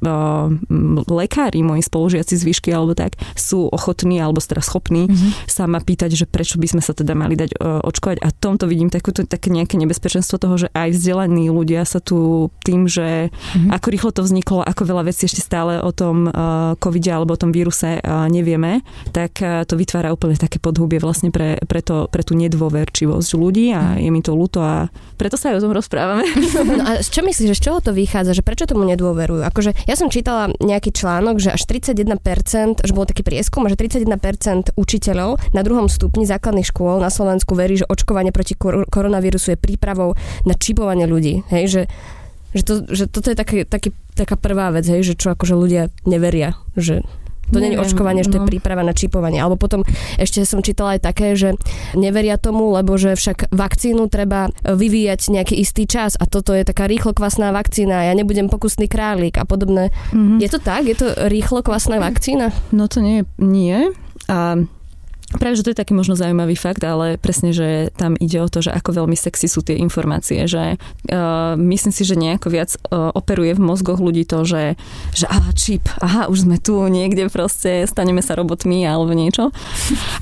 lekári, 1.10 1.60
moji 1.62 1.84
spolužiaci 1.84 2.34
z 2.40 2.44
výšky 2.44 2.70
alebo 2.72 2.96
tak, 2.96 3.20
sú 3.36 3.68
ochotní 3.70 4.24
alebo 4.24 4.40
teda 4.40 4.64
schopní 4.64 5.12
mm-hmm. 5.12 5.46
sa 5.46 5.68
ma 5.68 5.84
pýtať, 5.84 6.16
že 6.16 6.26
prečo 6.26 6.58
by 6.58 6.68
sme 6.72 6.82
sa 6.82 6.96
teda 6.96 7.14
mali 7.14 7.36
dať 7.36 7.60
očkovať 7.60 8.24
a 8.24 8.32
tomto 8.32 8.66
vidím 8.72 8.88
takúto, 8.88 9.28
také 9.28 9.52
nejaké 9.52 9.76
nebezpečenstvo 9.76 10.40
toho, 10.40 10.56
že 10.56 10.68
aj 10.72 10.96
vzdelaní 10.96 11.52
ľudia 11.52 11.84
sa 11.84 12.00
tu 12.00 12.48
tým, 12.64 12.88
že 12.88 13.19
mm-hmm. 13.28 13.70
ako 13.76 13.88
rýchlo 13.92 14.12
to 14.16 14.22
vzniklo, 14.26 14.64
ako 14.66 14.82
veľa 14.88 15.04
vecí 15.12 15.28
ešte 15.28 15.44
stále 15.44 15.84
o 15.84 15.92
tom 15.92 16.32
uh, 16.32 16.74
covide 16.80 17.12
alebo 17.12 17.36
o 17.36 17.40
tom 17.40 17.52
víruse 17.54 18.00
uh, 18.00 18.26
nevieme, 18.32 18.82
tak 19.12 19.44
uh, 19.44 19.68
to 19.68 19.76
vytvára 19.76 20.16
úplne 20.16 20.40
také 20.40 20.58
podhubie 20.58 20.98
vlastne 20.98 21.30
pre, 21.30 21.60
pre, 21.68 21.86
to, 21.86 22.10
pre 22.10 22.26
tú 22.26 22.34
nedôverčivosť 22.34 23.30
ľudí 23.38 23.76
a 23.76 23.94
mm-hmm. 23.96 24.04
je 24.04 24.10
mi 24.10 24.22
to 24.26 24.32
ľúto 24.34 24.60
a 24.64 24.90
preto 25.20 25.38
sa 25.38 25.54
aj 25.54 25.62
o 25.62 25.64
tom 25.70 25.76
rozprávame. 25.76 26.26
No 26.70 26.86
a 26.86 27.02
čo 27.16 27.24
myslíš, 27.24 27.56
že 27.56 27.58
z 27.58 27.64
čoho 27.72 27.80
to 27.80 27.92
vychádza, 27.96 28.36
že 28.36 28.44
prečo 28.46 28.70
tomu 28.70 28.84
nedôverujú? 28.88 29.42
Akože 29.48 29.74
ja 29.90 29.96
som 29.96 30.12
čítala 30.12 30.52
nejaký 30.60 30.92
článok, 30.94 31.40
že 31.42 31.50
až 31.56 31.66
31%, 31.66 32.84
že 32.84 32.94
bol 32.94 33.08
taký 33.10 33.26
prieskum, 33.26 33.66
že 33.66 33.80
31% 33.80 34.76
učiteľov 34.78 35.40
na 35.56 35.62
druhom 35.66 35.88
stupni 35.90 36.28
základných 36.30 36.68
škôl 36.68 37.02
na 37.02 37.10
Slovensku 37.10 37.58
verí, 37.58 37.80
že 37.80 37.90
očkovanie 37.90 38.30
proti 38.30 38.54
kor- 38.54 38.86
koronavírusu 38.86 39.56
je 39.56 39.58
prípravou 39.58 40.14
na 40.46 40.54
čip 40.56 40.80
typovanie 40.80 41.12
ľudí, 41.12 41.44
hej, 41.52 41.66
že, 41.68 41.82
že, 42.54 42.64
to, 42.66 42.74
že 42.90 43.06
toto 43.10 43.30
je 43.30 43.38
taký, 43.38 43.66
taký, 43.66 43.94
taká 44.18 44.36
prvá 44.36 44.74
vec, 44.74 44.86
hej, 44.90 45.06
že 45.06 45.14
čo 45.14 45.34
akože 45.34 45.54
ľudia 45.54 45.94
neveria, 46.06 46.58
že 46.74 47.06
to 47.50 47.58
nie 47.58 47.74
je 47.74 47.82
očkovanie, 47.82 48.22
že 48.22 48.30
to 48.30 48.38
je 48.42 48.46
no. 48.46 48.50
príprava 48.50 48.86
na 48.86 48.94
čipovanie. 48.94 49.42
Alebo 49.42 49.58
potom 49.58 49.82
ešte 50.22 50.46
som 50.46 50.62
čítala 50.62 50.98
aj 50.98 51.02
také, 51.02 51.34
že 51.34 51.58
neveria 51.98 52.38
tomu, 52.38 52.70
lebo 52.70 52.94
že 52.96 53.18
však 53.18 53.50
vakcínu 53.50 54.06
treba 54.06 54.54
vyvíjať 54.62 55.34
nejaký 55.34 55.58
istý 55.58 55.90
čas 55.90 56.14
a 56.14 56.30
toto 56.30 56.54
je 56.54 56.62
taká 56.62 56.86
rýchlo 56.86 57.18
kvasná 57.18 57.50
vakcína, 57.50 58.06
ja 58.06 58.14
nebudem 58.14 58.54
pokusný 58.54 58.86
králik 58.86 59.42
a 59.42 59.50
podobné. 59.50 59.90
Mm-hmm. 60.14 60.38
Je 60.38 60.50
to 60.50 60.60
tak? 60.62 60.86
Je 60.86 60.94
to 60.94 61.10
rýchlo 61.26 61.66
kvasná 61.66 61.98
vakcína? 61.98 62.54
No 62.70 62.86
to 62.86 63.02
nie, 63.02 63.26
nie. 63.42 63.90
A 64.30 64.62
Práve, 65.38 65.62
že 65.62 65.66
to 65.66 65.70
je 65.70 65.78
taký 65.78 65.94
možno 65.94 66.18
zaujímavý 66.18 66.58
fakt, 66.58 66.82
ale 66.82 67.22
presne, 67.22 67.54
že 67.54 67.94
tam 67.94 68.18
ide 68.18 68.42
o 68.42 68.50
to, 68.50 68.66
že 68.66 68.74
ako 68.74 69.06
veľmi 69.06 69.14
sexy 69.14 69.46
sú 69.46 69.62
tie 69.62 69.78
informácie, 69.78 70.50
že 70.50 70.82
uh, 70.82 71.54
myslím 71.54 71.94
si, 71.94 72.02
že 72.02 72.18
nejako 72.18 72.50
viac 72.50 72.74
uh, 72.90 73.14
operuje 73.14 73.54
v 73.54 73.62
mozgoch 73.62 74.02
ľudí 74.02 74.26
to, 74.26 74.42
že, 74.42 74.74
že 75.14 75.30
aha, 75.30 75.54
čip, 75.54 75.86
aha, 76.02 76.34
už 76.34 76.50
sme 76.50 76.58
tu 76.58 76.82
niekde 76.90 77.30
proste, 77.30 77.86
staneme 77.86 78.26
sa 78.26 78.34
robotmi 78.34 78.82
alebo 78.90 79.14
niečo. 79.14 79.54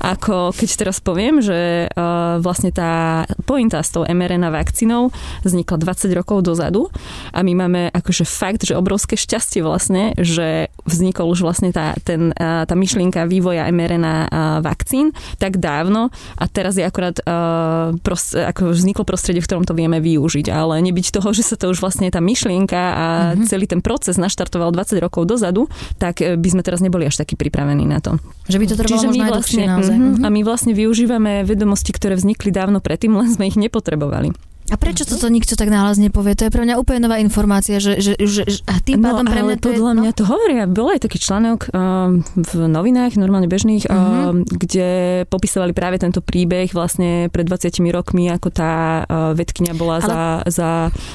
Ako 0.04 0.52
keď 0.52 0.68
teraz 0.76 1.00
poviem, 1.00 1.40
že 1.40 1.88
uh, 1.88 2.36
vlastne 2.44 2.68
tá 2.68 3.24
pointa 3.48 3.80
s 3.80 3.88
tou 3.88 4.04
mRNA 4.04 4.52
vakcínou 4.52 5.08
vznikla 5.40 5.88
20 5.88 6.20
rokov 6.20 6.44
dozadu 6.44 6.92
a 7.32 7.40
my 7.40 7.64
máme 7.64 7.88
akože 7.96 8.28
fakt, 8.28 8.68
že 8.68 8.76
obrovské 8.76 9.16
šťastie 9.16 9.64
vlastne, 9.64 10.12
že 10.20 10.68
vznikol 10.84 11.32
už 11.32 11.48
vlastne 11.48 11.72
tá, 11.72 11.96
ten, 12.04 12.36
uh, 12.36 12.68
tá 12.68 12.76
myšlienka 12.76 13.24
vývoja 13.24 13.64
mRNA 13.72 14.14
uh, 14.28 14.28
vakcín 14.60 14.97
vakcín 14.98 15.14
tak 15.38 15.62
dávno 15.62 16.10
a 16.38 16.44
teraz 16.50 16.74
je 16.74 16.84
akorát 16.84 17.14
uh, 17.22 17.94
pros, 18.02 18.34
ako 18.34 18.74
vzniklo 18.74 19.06
prostredie, 19.06 19.38
v 19.38 19.46
ktorom 19.46 19.64
to 19.64 19.74
vieme 19.74 20.02
využiť, 20.02 20.50
ale 20.50 20.82
nebyť 20.82 21.14
toho, 21.14 21.30
že 21.30 21.46
sa 21.46 21.54
to 21.54 21.70
už 21.70 21.78
vlastne 21.78 22.10
tá 22.10 22.18
myšlienka 22.18 22.78
a 22.78 23.06
mm-hmm. 23.32 23.46
celý 23.46 23.70
ten 23.70 23.78
proces 23.78 24.18
naštartoval 24.18 24.74
20 24.74 24.98
rokov 24.98 25.30
dozadu, 25.30 25.70
tak 26.02 26.20
eh, 26.20 26.34
by 26.34 26.48
sme 26.50 26.62
teraz 26.66 26.82
neboli 26.82 27.06
až 27.06 27.22
takí 27.22 27.38
pripravení 27.38 27.86
na 27.86 28.02
to. 28.02 28.18
Že 28.50 28.58
by 28.58 28.66
to 28.66 28.74
trvalo 28.74 28.98
Čiže 28.98 29.08
my 29.14 29.20
vlastne, 29.28 29.64
mm-hmm, 29.68 30.24
A 30.24 30.28
my 30.28 30.40
vlastne 30.42 30.72
využívame 30.74 31.46
vedomosti, 31.46 31.94
ktoré 31.94 32.18
vznikli 32.18 32.50
dávno 32.50 32.82
predtým, 32.82 33.14
len 33.14 33.30
sme 33.30 33.46
ich 33.46 33.56
nepotrebovali. 33.56 34.47
A 34.68 34.76
prečo 34.76 35.08
toto 35.08 35.32
nikto 35.32 35.56
tak 35.56 35.72
náhlas 35.72 35.96
nepovie? 35.96 36.36
To 36.36 36.44
je 36.44 36.52
pre 36.52 36.60
mňa 36.60 36.76
úplne 36.76 37.08
nová 37.08 37.16
informácia, 37.16 37.80
že, 37.80 38.04
že, 38.04 38.20
že 38.20 38.44
a 38.68 38.76
tým 38.84 39.00
no, 39.00 39.08
pádom 39.08 39.24
pre 39.24 39.40
mňa 39.40 39.56
to 39.56 39.72
podľa 39.72 39.92
je, 39.92 39.96
no? 39.96 40.00
mňa 40.04 40.12
to 40.12 40.24
hovoria. 40.28 40.64
Bol 40.68 40.92
aj 40.92 41.00
taký 41.08 41.18
článok 41.24 41.72
um, 41.72 42.20
v 42.36 42.52
novinách, 42.68 43.16
normálne 43.16 43.48
bežných, 43.48 43.88
uh-huh. 43.88 44.36
um, 44.36 44.44
kde 44.44 45.24
popisovali 45.32 45.72
práve 45.72 45.96
tento 45.96 46.20
príbeh 46.20 46.68
vlastne 46.76 47.32
pred 47.32 47.48
20 47.48 47.80
rokmi, 47.88 48.28
ako 48.28 48.48
tá 48.52 49.04
uh, 49.08 49.32
vedkňa 49.32 49.72
bola 49.72 50.04
Ale... 50.04 50.08
za, 50.08 50.20
za 50.52 50.70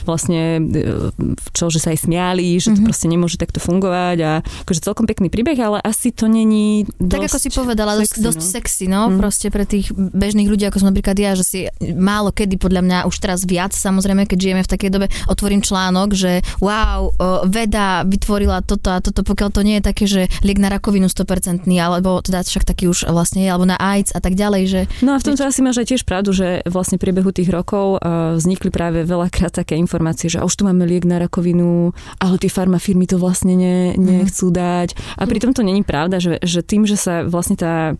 vlastne 0.10 0.58
uh, 0.58 1.14
čo, 1.54 1.70
že 1.70 1.78
sa 1.78 1.94
aj 1.94 2.10
smiali, 2.10 2.58
že 2.58 2.74
uh-huh. 2.74 2.78
to 2.78 2.82
mhm. 2.82 2.88
proste 2.90 3.06
nemôže 3.06 3.38
takto 3.38 3.62
fungovať 3.62 4.18
a 4.26 4.32
akože 4.66 4.82
celkom 4.82 5.06
pekný 5.06 5.30
príbeh, 5.30 5.58
ale 5.62 5.78
asi 5.86 6.10
to 6.10 6.26
není 6.26 6.90
dosť 6.98 7.14
Tak 7.14 7.26
ako 7.30 7.38
si 7.38 7.50
povedala, 7.54 7.92
sexy, 8.02 8.18
dosť, 8.18 8.26
dosť 8.26 8.42
no. 8.42 8.50
sexy, 8.50 8.86
no, 8.90 9.02
uh-huh. 9.06 9.20
proste 9.22 9.48
pre 9.54 9.70
tých 9.70 9.94
bežných 9.94 10.50
ľudí, 10.50 10.66
ako 10.66 10.82
som 10.82 10.90
napríklad 10.90 11.18
ja, 11.22 11.38
že 11.38 11.46
si 11.46 11.60
málo 11.94 12.34
kedy 12.34 12.58
podľa 12.58 12.82
mňa 12.82 12.98
už 13.06 13.16
teraz 13.22 13.43
viac, 13.46 13.72
samozrejme, 13.76 14.26
keď 14.26 14.38
žijeme 14.40 14.64
v 14.64 14.72
takej 14.72 14.90
dobe, 14.90 15.08
otvorím 15.28 15.62
článok, 15.62 16.16
že 16.16 16.44
wow, 16.60 17.14
veda 17.48 18.04
vytvorila 18.08 18.64
toto 18.64 18.92
a 18.94 19.00
toto, 19.04 19.24
pokiaľ 19.24 19.50
to 19.52 19.62
nie 19.62 19.80
je 19.80 19.84
také, 19.84 20.06
že 20.08 20.22
liek 20.42 20.60
na 20.60 20.72
rakovinu 20.72 21.08
100%, 21.08 21.68
alebo 21.80 22.20
teda 22.24 22.44
však 22.44 22.64
taký 22.64 22.88
už 22.90 23.08
vlastne 23.12 23.44
je, 23.46 23.50
alebo 23.50 23.68
na 23.68 23.78
AIDS 23.80 24.12
a 24.16 24.20
tak 24.20 24.36
ďalej, 24.36 24.64
že... 24.68 24.82
No 25.04 25.16
a 25.16 25.22
v 25.22 25.32
tomto 25.32 25.44
asi 25.44 25.60
máš 25.64 25.84
aj 25.84 25.88
tiež 25.96 26.04
pravdu, 26.08 26.32
že 26.36 26.64
vlastne 26.68 27.00
priebehu 27.00 27.32
tých 27.34 27.50
rokov 27.52 28.00
vznikli 28.38 28.70
práve 28.72 29.04
veľakrát 29.04 29.54
také 29.54 29.76
informácie, 29.80 30.32
že 30.32 30.42
už 30.44 30.54
tu 30.54 30.64
máme 30.68 30.86
liek 30.88 31.08
na 31.08 31.20
rakovinu, 31.20 31.92
ale 32.20 32.36
tie 32.40 32.52
farmafirmy 32.52 33.08
to 33.08 33.20
vlastne 33.20 33.56
ne, 33.56 33.78
nechcú 33.96 34.52
dať. 34.52 34.96
A 35.20 35.24
pritom 35.28 35.52
to 35.56 35.64
není 35.64 35.84
pravda, 35.84 36.20
že, 36.20 36.40
že 36.44 36.64
tým, 36.64 36.88
že 36.88 36.96
sa 37.00 37.24
vlastne 37.24 37.56
tá 37.56 37.96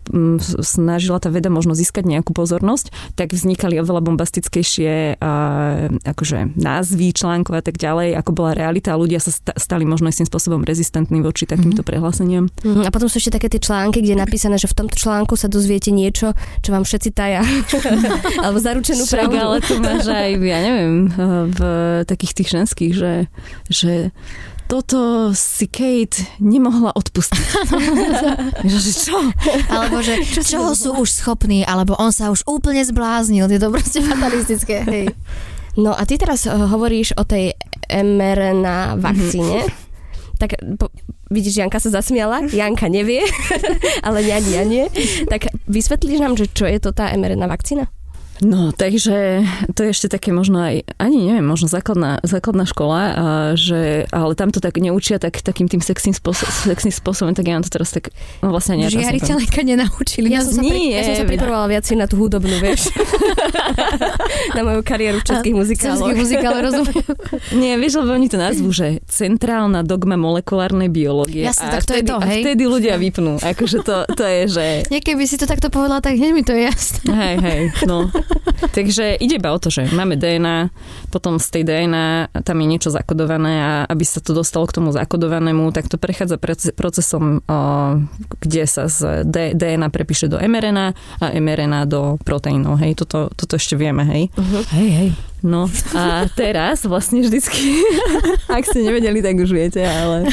snažila 0.60 1.18
tá 1.20 1.28
veda 1.32 1.48
možno 1.48 1.72
získať 1.72 2.06
nejakú 2.06 2.32
pozornosť, 2.36 3.16
tak 3.18 3.32
vznikali 3.32 3.80
oveľa 3.80 4.00
bombastickejšie 4.04 5.18
akože 6.04 6.58
názvy 6.58 7.14
článkov 7.14 7.58
a 7.58 7.62
tak 7.64 7.76
ďalej, 7.80 8.16
ako 8.18 8.30
bola 8.34 8.52
realita 8.56 8.94
a 8.94 9.00
ľudia 9.00 9.18
sa 9.20 9.30
stali 9.54 9.84
možno 9.86 10.10
istým 10.10 10.26
spôsobom 10.26 10.62
rezistentní 10.62 11.20
voči 11.20 11.44
takýmto 11.44 11.82
mm-hmm. 11.82 11.88
prehláseniam. 11.88 12.44
Mm-hmm. 12.62 12.84
A 12.86 12.90
potom 12.90 13.06
sú 13.06 13.20
ešte 13.20 13.36
také 13.36 13.50
tie 13.50 13.62
články, 13.62 14.00
kde 14.00 14.16
je 14.16 14.22
napísané, 14.22 14.56
že 14.56 14.70
v 14.70 14.84
tomto 14.84 14.96
článku 14.98 15.34
sa 15.36 15.50
dozviete 15.50 15.94
niečo, 15.94 16.32
čo 16.64 16.70
vám 16.72 16.82
všetci 16.86 17.10
taja. 17.12 17.42
Alebo 18.44 18.58
zaručenú 18.58 19.04
pravdu. 19.06 19.36
ale 19.36 19.58
to 19.62 19.74
máš 19.80 20.06
aj, 20.08 20.30
ja 20.40 20.58
neviem, 20.62 21.10
v 21.50 21.60
takých 22.06 22.32
tých 22.42 22.48
ženských, 22.54 22.92
že, 22.94 23.12
že 23.68 23.92
toto 24.64 25.30
si 25.36 25.68
Kate 25.68 26.24
nemohla 26.40 26.96
odpustiť. 26.96 27.44
že 28.72 28.92
čo? 28.96 29.16
Alebo 29.68 30.00
že 30.00 30.24
čo 30.24 30.40
čoho 30.40 30.72
sú 30.72 30.96
už 30.96 31.08
schopní, 31.12 31.62
alebo 31.68 31.94
on 32.00 32.10
sa 32.10 32.32
už 32.32 32.48
úplne 32.48 32.80
zbláznil. 32.80 33.46
Je 33.46 33.60
to 33.60 33.68
proste 33.68 34.00
fatalistické. 34.00 34.84
Hej. 34.88 35.06
No 35.76 35.92
a 35.92 36.02
ty 36.08 36.16
teraz 36.16 36.46
uh, 36.46 36.54
hovoríš 36.54 37.18
o 37.18 37.26
tej 37.26 37.52
mRNA 37.90 38.96
vakcíne. 38.98 39.66
Mm-hmm. 39.66 39.82
Tak 40.34 40.50
po, 40.80 40.90
vidíš, 41.30 41.62
Janka 41.62 41.78
sa 41.78 41.94
zasmiala, 41.94 42.46
Janka 42.50 42.90
nevie, 42.90 43.22
ale 44.06 44.26
ja 44.26 44.42
nie, 44.42 44.60
nie. 44.66 44.84
Tak 45.30 45.50
vysvetlíš 45.70 46.18
nám, 46.18 46.34
že 46.34 46.50
čo 46.50 46.66
je 46.66 46.78
to 46.82 46.90
tá 46.90 47.10
mRNA 47.14 47.46
vakcína? 47.46 47.86
No, 48.42 48.74
takže 48.74 49.46
to 49.78 49.86
je 49.86 49.94
ešte 49.94 50.10
také 50.10 50.34
možno 50.34 50.58
aj, 50.58 50.82
ani 50.98 51.30
neviem, 51.30 51.46
možno 51.46 51.70
základná, 51.70 52.18
základná 52.26 52.66
škola, 52.66 53.00
a 53.14 53.24
že, 53.54 54.10
ale 54.10 54.34
tam 54.34 54.50
to 54.50 54.58
tak 54.58 54.74
neučia 54.82 55.22
tak, 55.22 55.38
takým 55.38 55.70
tým 55.70 55.78
sexným, 55.78 56.18
spôsob, 56.18 56.50
sexným 56.50 56.90
spôsobom, 56.90 57.30
tak 57.30 57.46
ja 57.46 57.54
mám 57.54 57.62
to 57.62 57.70
teraz 57.70 57.94
tak, 57.94 58.10
no 58.42 58.50
vlastne 58.50 58.74
nie. 58.74 58.90
Žiari 58.90 59.22
ťa 59.22 59.62
nenaučili. 59.62 60.34
Ja, 60.34 60.42
som 60.42 60.58
sa, 60.58 60.62
pri, 60.66 60.82
ja 60.90 61.02
som 61.06 61.14
sa 61.22 61.26
pripravovala 61.30 61.78
viac 61.78 61.86
na 61.94 62.06
tú 62.10 62.18
hudobnú, 62.18 62.58
vieš. 62.58 62.90
na 64.58 64.60
moju 64.66 64.82
kariéru 64.82 65.22
českých 65.22 65.54
muzikáloch. 65.54 66.10
Českých 66.10 66.18
muzikáloch, 66.18 66.62
rozumiem. 66.66 67.04
nie, 67.62 67.72
vieš, 67.78 68.02
lebo 68.02 68.18
oni 68.18 68.26
to 68.26 68.38
nazvú, 68.38 68.74
že 68.74 68.98
centrálna 69.06 69.86
dogma 69.86 70.18
molekulárnej 70.18 70.90
biológie. 70.90 71.46
Jasne, 71.46 71.70
tak 71.70 71.86
to 71.86 71.94
vtedy, 71.94 72.02
je 72.02 72.10
to, 72.10 72.16
hej? 72.18 72.40
A 72.40 72.44
vtedy 72.50 72.62
ľudia 72.66 72.94
vypnú. 72.98 73.38
Akože 73.38 73.78
to, 73.86 74.10
to 74.10 74.24
je, 74.26 74.40
že... 74.50 74.66
Niekedy 74.90 75.14
by 75.14 75.24
si 75.30 75.36
to 75.38 75.46
takto 75.46 75.70
povedala, 75.70 76.02
tak 76.02 76.18
hneď 76.18 76.32
mi 76.34 76.42
to 76.42 76.50
je 76.50 76.66
jasné. 76.66 77.06
Hej, 77.14 77.36
hej, 77.38 77.62
no. 77.86 78.10
Takže 78.76 79.18
ide 79.18 79.36
iba 79.38 79.52
o 79.54 79.58
to, 79.58 79.70
že 79.70 79.88
máme 79.92 80.16
DNA, 80.18 80.70
potom 81.10 81.38
z 81.38 81.48
tej 81.50 81.62
DNA 81.62 82.34
tam 82.42 82.56
je 82.60 82.66
niečo 82.66 82.90
zakodované 82.90 83.54
a 83.60 83.72
aby 83.88 84.04
sa 84.06 84.18
to 84.20 84.34
dostalo 84.34 84.66
k 84.66 84.76
tomu 84.80 84.90
zakodovanému, 84.90 85.70
tak 85.74 85.90
to 85.90 86.00
prechádza 86.00 86.40
procesom, 86.74 87.44
kde 88.40 88.62
sa 88.66 88.88
z 88.90 89.26
DNA 89.54 89.88
prepíše 89.90 90.26
do 90.30 90.40
mRNA 90.40 90.86
a 91.20 91.26
mRNA 91.36 91.86
do 91.86 92.16
proteínov. 92.22 92.80
Hej, 92.80 93.04
toto, 93.04 93.30
toto 93.34 93.54
ešte 93.56 93.78
vieme, 93.78 94.02
hej. 94.06 94.22
Uh-huh. 94.34 94.62
Hej, 94.74 94.88
hej. 94.90 95.08
No 95.44 95.68
a 95.92 96.24
teraz 96.32 96.88
vlastne 96.88 97.20
vždycky, 97.20 97.84
ak 98.56 98.64
ste 98.64 98.80
nevedeli, 98.80 99.20
tak 99.20 99.36
už 99.36 99.52
viete, 99.52 99.84
ale 99.84 100.24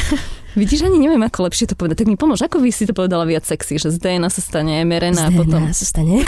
Vidíš, 0.52 0.84
ani 0.84 1.00
neviem, 1.00 1.24
ako 1.24 1.48
lepšie 1.48 1.72
to 1.72 1.76
povedať. 1.80 2.04
Tak 2.04 2.10
mi 2.12 2.20
pomôž, 2.20 2.44
ako 2.44 2.60
by 2.60 2.70
si 2.76 2.84
to 2.84 2.92
povedala 2.92 3.24
viac 3.24 3.48
sexy, 3.48 3.80
že 3.80 3.92
z 3.92 3.98
DNA 4.04 4.28
sa 4.28 4.44
stane 4.44 4.84
mRNA 4.84 5.24
a 5.28 5.32
potom... 5.32 5.72
sa 5.72 5.86
stane? 5.88 6.28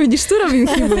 Vidíš, 0.00 0.22
tu 0.26 0.34
robím 0.42 0.66
chybu. 0.66 0.96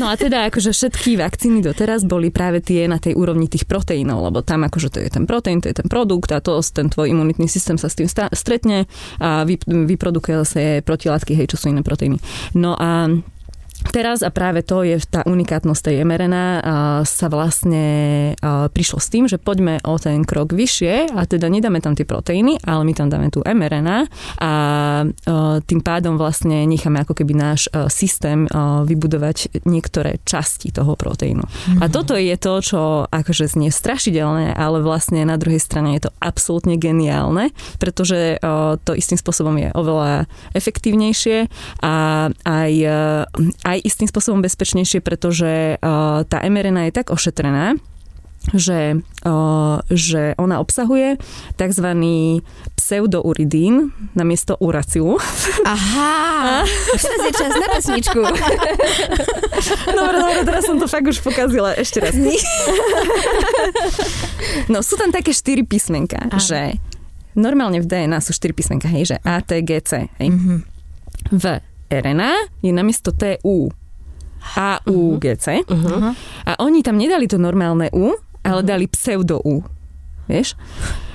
No 0.00 0.08
a 0.08 0.14
teda 0.16 0.48
akože 0.48 0.72
všetky 0.72 1.20
vakcíny 1.20 1.60
doteraz 1.60 2.08
boli 2.08 2.32
práve 2.32 2.64
tie 2.64 2.88
na 2.88 2.96
tej 2.96 3.14
úrovni 3.14 3.46
tých 3.46 3.68
proteínov, 3.68 4.24
lebo 4.30 4.40
tam 4.40 4.64
akože 4.64 4.88
to 4.90 4.98
je 5.02 5.10
ten 5.12 5.28
proteín, 5.28 5.60
to 5.60 5.68
je 5.68 5.76
ten 5.76 5.88
produkt 5.90 6.32
a 6.32 6.40
to 6.40 6.56
ten 6.72 6.88
tvoj 6.88 7.10
imunitný 7.12 7.46
systém 7.50 7.76
sa 7.76 7.92
s 7.92 7.98
tým 7.98 8.08
stretne 8.10 8.86
a 9.20 9.44
vyprodukuje 9.66 10.34
zase 10.46 10.60
protilátky, 10.82 11.36
hej, 11.36 11.52
čo 11.52 11.56
sú 11.60 11.68
iné 11.68 11.84
proteíny. 11.84 12.18
No 12.56 12.74
a 12.78 13.10
Teraz 13.88 14.20
a 14.20 14.28
práve 14.28 14.60
to 14.60 14.84
je 14.84 15.00
tá 15.08 15.24
unikátnosť 15.24 15.82
tej 15.88 15.96
mRNA 16.04 16.46
sa 17.08 17.26
vlastne 17.32 17.86
prišlo 18.44 18.98
s 19.00 19.08
tým, 19.08 19.24
že 19.24 19.40
poďme 19.40 19.80
o 19.88 19.96
ten 19.96 20.22
krok 20.28 20.52
vyššie 20.52 21.16
a 21.16 21.24
teda 21.24 21.48
nedáme 21.48 21.80
tam 21.80 21.96
tie 21.96 22.04
proteíny, 22.04 22.60
ale 22.68 22.84
my 22.84 22.92
tam 22.92 23.08
dáme 23.08 23.32
tú 23.32 23.40
mRNA 23.40 24.06
a 24.38 24.52
tým 25.64 25.80
pádom 25.80 26.20
vlastne 26.20 26.68
necháme 26.68 27.02
ako 27.02 27.16
keby 27.16 27.32
náš 27.34 27.72
systém 27.88 28.44
vybudovať 28.84 29.64
niektoré 29.64 30.20
časti 30.28 30.70
toho 30.70 30.94
proteínu. 30.94 31.42
Mm-hmm. 31.42 31.80
A 31.80 31.84
mhm. 31.88 31.92
toto 31.92 32.14
je 32.14 32.36
to, 32.36 32.54
čo 32.60 32.80
akože 33.08 33.48
znie 33.48 33.72
strašidelné, 33.72 34.54
ale 34.54 34.84
vlastne 34.84 35.24
na 35.24 35.40
druhej 35.40 35.60
strane 35.60 35.96
je 35.96 36.06
to 36.06 36.14
absolútne 36.20 36.76
geniálne, 36.76 37.50
pretože 37.80 38.36
to 38.84 38.92
istým 38.92 39.18
spôsobom 39.18 39.56
je 39.56 39.68
oveľa 39.72 40.28
efektívnejšie 40.54 41.48
a 41.80 41.94
aj 42.44 42.72
aj 43.76 43.78
istým 43.86 44.08
spôsobom 44.10 44.42
bezpečnejšie, 44.42 44.98
pretože 45.04 45.78
uh, 45.78 46.26
tá 46.26 46.38
mRNA 46.42 46.90
je 46.90 46.96
tak 46.96 47.14
ošetrená, 47.14 47.78
že, 48.56 49.04
uh, 49.28 49.76
že 49.92 50.32
ona 50.40 50.64
obsahuje 50.64 51.20
tzv. 51.60 51.86
pseudouridín 52.74 53.92
namiesto 54.16 54.56
uracilu. 54.58 55.20
Aha, 55.68 56.64
teraz 56.96 57.20
je 57.20 57.32
čas 57.36 57.52
na 57.52 57.68
pesničku. 57.68 58.20
dobre, 59.98 60.16
dobre, 60.18 60.40
teraz 60.48 60.64
som 60.64 60.80
to 60.80 60.88
fakt 60.88 61.06
už 61.06 61.20
pokazila. 61.20 61.76
Ešte 61.76 62.00
raz. 62.00 62.16
no, 64.72 64.80
sú 64.80 64.96
tam 64.96 65.12
také 65.12 65.36
štyri 65.36 65.62
písmenka, 65.62 66.32
Aha. 66.32 66.40
že 66.40 66.80
normálne 67.36 67.84
v 67.84 67.86
DNA 67.86 68.18
sú 68.24 68.32
štyri 68.32 68.56
písmenka, 68.56 68.88
hej, 68.88 69.14
že 69.14 69.16
A, 69.22 69.44
T, 69.44 69.60
G, 69.62 69.78
C, 69.84 70.08
hej. 70.18 70.28
Mm-hmm. 70.32 70.58
V 71.36 71.44
RNA 71.90 72.62
je 72.62 72.70
namiesto 72.70 73.10
TU 73.10 73.68
A, 74.56 74.80
U, 74.88 75.18
G, 75.20 75.36
C. 75.36 75.60
Uh-huh. 75.66 76.16
A 76.46 76.52
oni 76.64 76.80
tam 76.80 76.96
nedali 76.96 77.28
to 77.28 77.36
normálne 77.36 77.92
U, 77.92 78.16
ale 78.40 78.64
uh-huh. 78.64 78.70
dali 78.70 78.86
pseudo 78.88 79.42
U. 79.44 79.60
Vieš? 80.30 80.56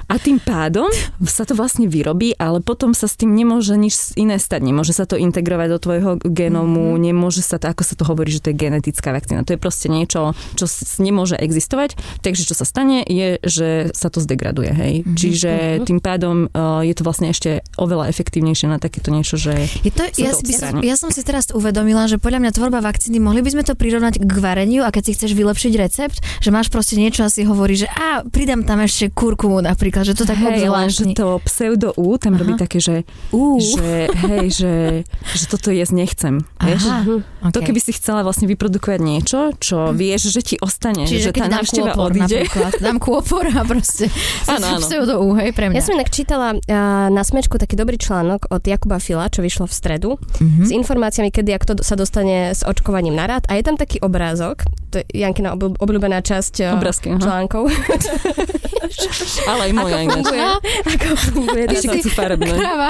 A 0.06 0.22
tým 0.22 0.38
pádom 0.38 0.86
sa 1.26 1.50
to 1.50 1.58
vlastne 1.58 1.90
vyrobí, 1.90 2.38
ale 2.38 2.62
potom 2.62 2.94
sa 2.94 3.10
s 3.10 3.18
tým 3.18 3.34
nemôže 3.34 3.74
nič 3.74 4.14
iné 4.14 4.38
stať. 4.38 4.62
Nemôže 4.62 4.94
sa 4.94 5.10
to 5.10 5.18
integrovať 5.18 5.68
do 5.74 5.80
tvojho 5.82 6.12
genómu, 6.22 6.94
mm-hmm. 6.94 7.04
nemôže 7.10 7.42
sa 7.42 7.58
to, 7.58 7.74
ako 7.74 7.82
sa 7.82 7.98
to 7.98 8.06
hovorí, 8.06 8.30
že 8.30 8.46
to 8.46 8.54
je 8.54 8.60
genetická 8.62 9.10
vakcína. 9.10 9.42
To 9.50 9.58
je 9.58 9.60
proste 9.60 9.90
niečo, 9.90 10.38
čo 10.54 10.66
nemôže 11.02 11.34
existovať. 11.36 11.98
Takže 12.22 12.46
čo 12.46 12.54
sa 12.54 12.70
stane, 12.70 13.02
je, 13.02 13.42
že 13.42 13.90
sa 13.98 14.14
to 14.14 14.22
zdegraduje. 14.22 14.72
Hej? 14.72 14.94
Mm-hmm. 15.02 15.18
Čiže 15.18 15.52
mhm. 15.52 15.86
tým 15.90 16.00
pádom 16.00 16.36
uh, 16.54 16.86
je 16.86 16.94
to 16.94 17.02
vlastne 17.02 17.34
ešte 17.34 17.66
oveľa 17.82 18.14
efektívnejšie 18.14 18.70
na 18.70 18.78
takéto 18.78 19.10
niečo, 19.10 19.42
že 19.42 19.58
je 19.82 19.90
to, 19.90 20.06
ja, 20.22 20.32
to 20.32 20.46
by, 20.46 20.86
ja 20.86 20.96
som 20.96 21.10
si 21.10 21.26
teraz 21.26 21.50
uvedomila, 21.50 22.06
že 22.06 22.22
podľa 22.22 22.46
mňa 22.46 22.52
tvorba 22.54 22.80
vakcíny, 22.86 23.18
mohli 23.18 23.42
by 23.42 23.50
sme 23.58 23.64
to 23.66 23.74
prirovnať 23.74 24.22
k 24.22 24.32
vareniu 24.38 24.86
a 24.86 24.94
keď 24.94 25.04
si 25.10 25.12
chceš 25.18 25.32
vylepšiť 25.34 25.74
recept, 25.82 26.18
že 26.40 26.50
máš 26.54 26.70
proste 26.70 26.96
niečo 26.96 27.26
a 27.26 27.30
si 27.34 27.42
hovorí, 27.44 27.74
že 27.74 27.90
a 27.90 28.22
pridám 28.24 28.64
tam 28.64 28.86
ešte 28.86 29.10
kurkumu 29.10 29.64
napríklad 29.66 29.95
napríklad, 29.96 30.12
že 30.12 30.20
to 30.20 30.26
tak 30.28 30.38
hej, 30.44 30.68
len, 30.68 30.88
že 30.92 31.04
to 31.16 31.28
pseudo 31.48 31.90
U 31.96 32.20
tam 32.20 32.36
Aha. 32.36 32.42
robí 32.44 32.54
také, 32.60 32.78
že, 32.84 33.08
uh. 33.32 33.60
že 33.60 34.12
hej, 34.12 34.46
že, 34.52 34.74
že 35.08 35.46
toto 35.48 35.72
jesť 35.72 35.94
nechcem. 35.96 36.34
Vieš? 36.60 36.84
Okay. 36.84 37.54
To 37.56 37.60
keby 37.64 37.80
si 37.80 37.92
chcela 37.96 38.26
vlastne 38.26 38.50
vyprodukovať 38.52 39.00
niečo, 39.00 39.40
čo 39.62 39.96
vieš, 39.96 40.36
že 40.36 40.42
ti 40.44 40.56
ostane, 40.60 41.08
Čiže 41.08 41.32
že 41.32 41.40
tá 41.40 41.48
návšteva 41.48 41.96
odíde. 41.96 42.44
Dám 42.86 43.00
kôpor 43.00 43.48
a 43.48 43.64
proste 43.64 44.12
áno, 44.50 44.76
áno. 44.76 44.84
pseudo 44.84 45.16
U, 45.24 45.38
hej, 45.40 45.56
pre 45.56 45.72
mňa. 45.72 45.78
Ja 45.80 45.84
som 45.86 45.96
inak 45.96 46.12
čítala 46.12 46.58
uh, 46.58 47.08
na 47.08 47.24
Smečku 47.24 47.56
taký 47.56 47.80
dobrý 47.80 47.96
článok 47.96 48.52
od 48.52 48.62
Jakuba 48.66 49.00
Fila, 49.00 49.32
čo 49.32 49.40
vyšlo 49.40 49.70
v 49.70 49.74
stredu, 49.74 50.10
uh-huh. 50.18 50.66
s 50.66 50.70
informáciami, 50.74 51.32
kedy 51.32 51.56
a 51.56 51.60
kto 51.62 51.80
sa 51.86 51.96
dostane 51.96 52.52
s 52.52 52.66
očkovaním 52.66 53.16
na 53.16 53.30
rad. 53.30 53.48
A 53.48 53.56
je 53.56 53.64
tam 53.64 53.80
taký 53.80 54.02
obrázok, 54.02 54.66
to 54.92 55.04
je 55.04 55.06
Jankina 55.22 55.56
obľúbená 55.56 56.24
časť 56.24 56.64
uh, 56.66 56.76
Obrázky, 56.80 57.14
článkov. 57.16 57.68
Ale 59.52 59.70
aj 59.70 59.72
moja 59.86 60.02
ako 60.02 60.10
funguje, 60.18 60.42
ako 60.90 61.08
funguje 61.14 61.64
keď 61.70 62.02
sú 62.02 62.12
farebné. 62.12 62.54
Kráva. 62.58 62.90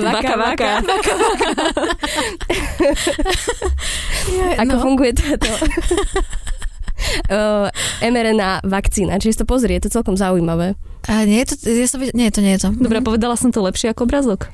Vaka, 0.00 0.34
vaka. 0.34 0.70
vaka, 0.82 1.12
vaka. 1.12 1.52
ako 4.62 4.74
no. 4.74 4.82
funguje 4.82 5.10
táto 5.14 5.48
uh, 7.30 7.68
mRNA 8.12 8.64
vakcína. 8.64 9.20
Čiže 9.20 9.32
si 9.32 9.40
to 9.44 9.46
pozrie, 9.48 9.76
je 9.78 9.88
to 9.88 9.94
celkom 10.00 10.16
zaujímavé. 10.16 10.74
A 11.06 11.22
nie 11.22 11.44
je 11.46 11.54
to, 11.54 11.70
ja 11.70 11.86
som, 11.86 12.02
nie, 12.02 12.32
to 12.34 12.42
nie 12.42 12.58
je 12.58 12.66
to. 12.66 12.68
Dobre, 12.74 12.98
povedala 13.04 13.38
som 13.38 13.54
to 13.54 13.62
lepšie 13.62 13.94
ako 13.94 14.10
obrazok. 14.10 14.50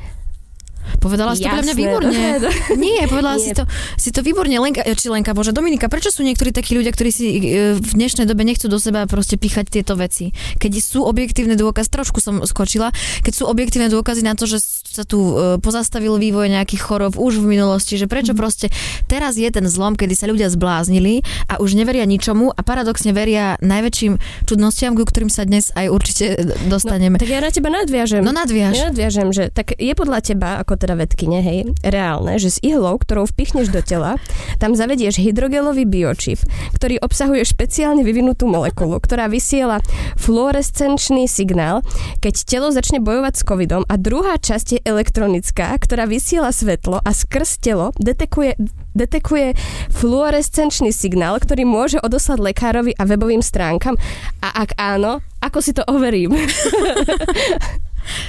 Povedala 1.02 1.34
si 1.34 1.42
to 1.42 1.50
pre 1.50 1.66
mňa 1.66 1.74
výborne. 1.74 2.14
Nie, 2.84 3.10
povedala 3.10 3.36
Nie. 3.38 3.44
si 3.44 3.50
to, 3.54 3.66
si 3.98 4.10
to 4.14 4.22
výborne. 4.22 4.54
Lenka, 4.54 4.86
či 4.94 5.10
Lenka, 5.10 5.34
bože, 5.34 5.50
Dominika, 5.50 5.90
prečo 5.90 6.14
sú 6.14 6.22
niektorí 6.22 6.54
takí 6.54 6.78
ľudia, 6.78 6.94
ktorí 6.94 7.10
si 7.10 7.26
e, 7.26 7.38
v 7.74 7.90
dnešnej 7.98 8.28
dobe 8.28 8.46
nechcú 8.46 8.70
do 8.70 8.78
seba 8.78 9.08
proste 9.10 9.34
píchať 9.34 9.66
tieto 9.66 9.98
veci? 9.98 10.30
Keď 10.62 10.72
sú 10.78 11.02
objektívne 11.02 11.58
dôkazy, 11.58 11.90
trošku 11.90 12.22
som 12.22 12.44
skočila, 12.46 12.94
keď 13.26 13.32
sú 13.34 13.44
objektívne 13.50 13.90
dôkazy 13.90 14.22
na 14.22 14.38
to, 14.38 14.46
že 14.46 14.62
sa 14.62 15.02
tu 15.02 15.18
e, 15.18 15.58
pozastavil 15.58 16.20
vývoj 16.20 16.52
nejakých 16.52 16.82
chorob 16.84 17.18
už 17.18 17.42
v 17.42 17.56
minulosti, 17.58 17.98
že 17.98 18.06
prečo 18.06 18.36
mm. 18.36 18.38
proste 18.38 18.66
teraz 19.10 19.40
je 19.40 19.48
ten 19.48 19.64
zlom, 19.66 19.98
kedy 19.98 20.14
sa 20.14 20.30
ľudia 20.30 20.52
zbláznili 20.52 21.24
a 21.48 21.58
už 21.58 21.74
neveria 21.74 22.04
ničomu 22.06 22.52
a 22.52 22.60
paradoxne 22.60 23.10
veria 23.10 23.56
najväčším 23.58 24.46
čudnostiam, 24.46 24.94
ku 24.94 25.02
ktorým 25.02 25.32
sa 25.32 25.48
dnes 25.48 25.72
aj 25.74 25.86
určite 25.88 26.24
dostaneme. 26.68 27.16
No, 27.16 27.22
tak 27.22 27.32
ja 27.32 27.40
na 27.40 27.50
teba 27.50 27.68
nadviažem. 27.72 28.22
No 28.22 28.30
nadviaž. 28.30 28.74
Ja 28.76 28.92
nadviažem, 28.92 29.28
že 29.32 29.48
tak 29.48 29.74
je 29.74 29.92
podľa 29.96 30.18
teba 30.20 30.60
ako 30.60 30.71
teda 30.76 30.98
vedkyne, 30.98 31.40
hej, 31.42 31.58
reálne, 31.82 32.36
že 32.36 32.56
s 32.56 32.58
ihlou, 32.62 32.98
ktorou 33.00 33.28
vpichneš 33.28 33.72
do 33.72 33.80
tela, 33.80 34.18
tam 34.58 34.76
zavedieš 34.76 35.20
hydrogelový 35.20 35.84
biočip, 35.88 36.42
ktorý 36.76 37.00
obsahuje 37.00 37.46
špeciálne 37.46 38.02
vyvinutú 38.06 38.48
molekulu, 38.48 38.98
ktorá 38.98 39.26
vysiela 39.28 39.82
fluorescenčný 40.20 41.26
signál, 41.26 41.80
keď 42.22 42.34
telo 42.46 42.68
začne 42.70 43.02
bojovať 43.02 43.34
s 43.38 43.46
covidom 43.46 43.82
a 43.88 43.94
druhá 43.98 44.38
časť 44.38 44.66
je 44.78 44.80
elektronická, 44.84 45.74
ktorá 45.78 46.06
vysiela 46.06 46.54
svetlo 46.54 47.00
a 47.02 47.10
skrz 47.10 47.58
telo 47.62 47.90
detekuje 47.98 48.54
detekuje 48.92 49.56
fluorescenčný 49.88 50.92
signál, 50.92 51.40
ktorý 51.40 51.64
môže 51.64 51.98
odoslať 52.00 52.52
lekárovi 52.52 52.92
a 52.96 53.08
webovým 53.08 53.40
stránkam? 53.40 53.96
A 54.44 54.68
ak 54.68 54.76
áno, 54.76 55.24
ako 55.40 55.58
si 55.64 55.72
to 55.72 55.82
overím? 55.88 56.36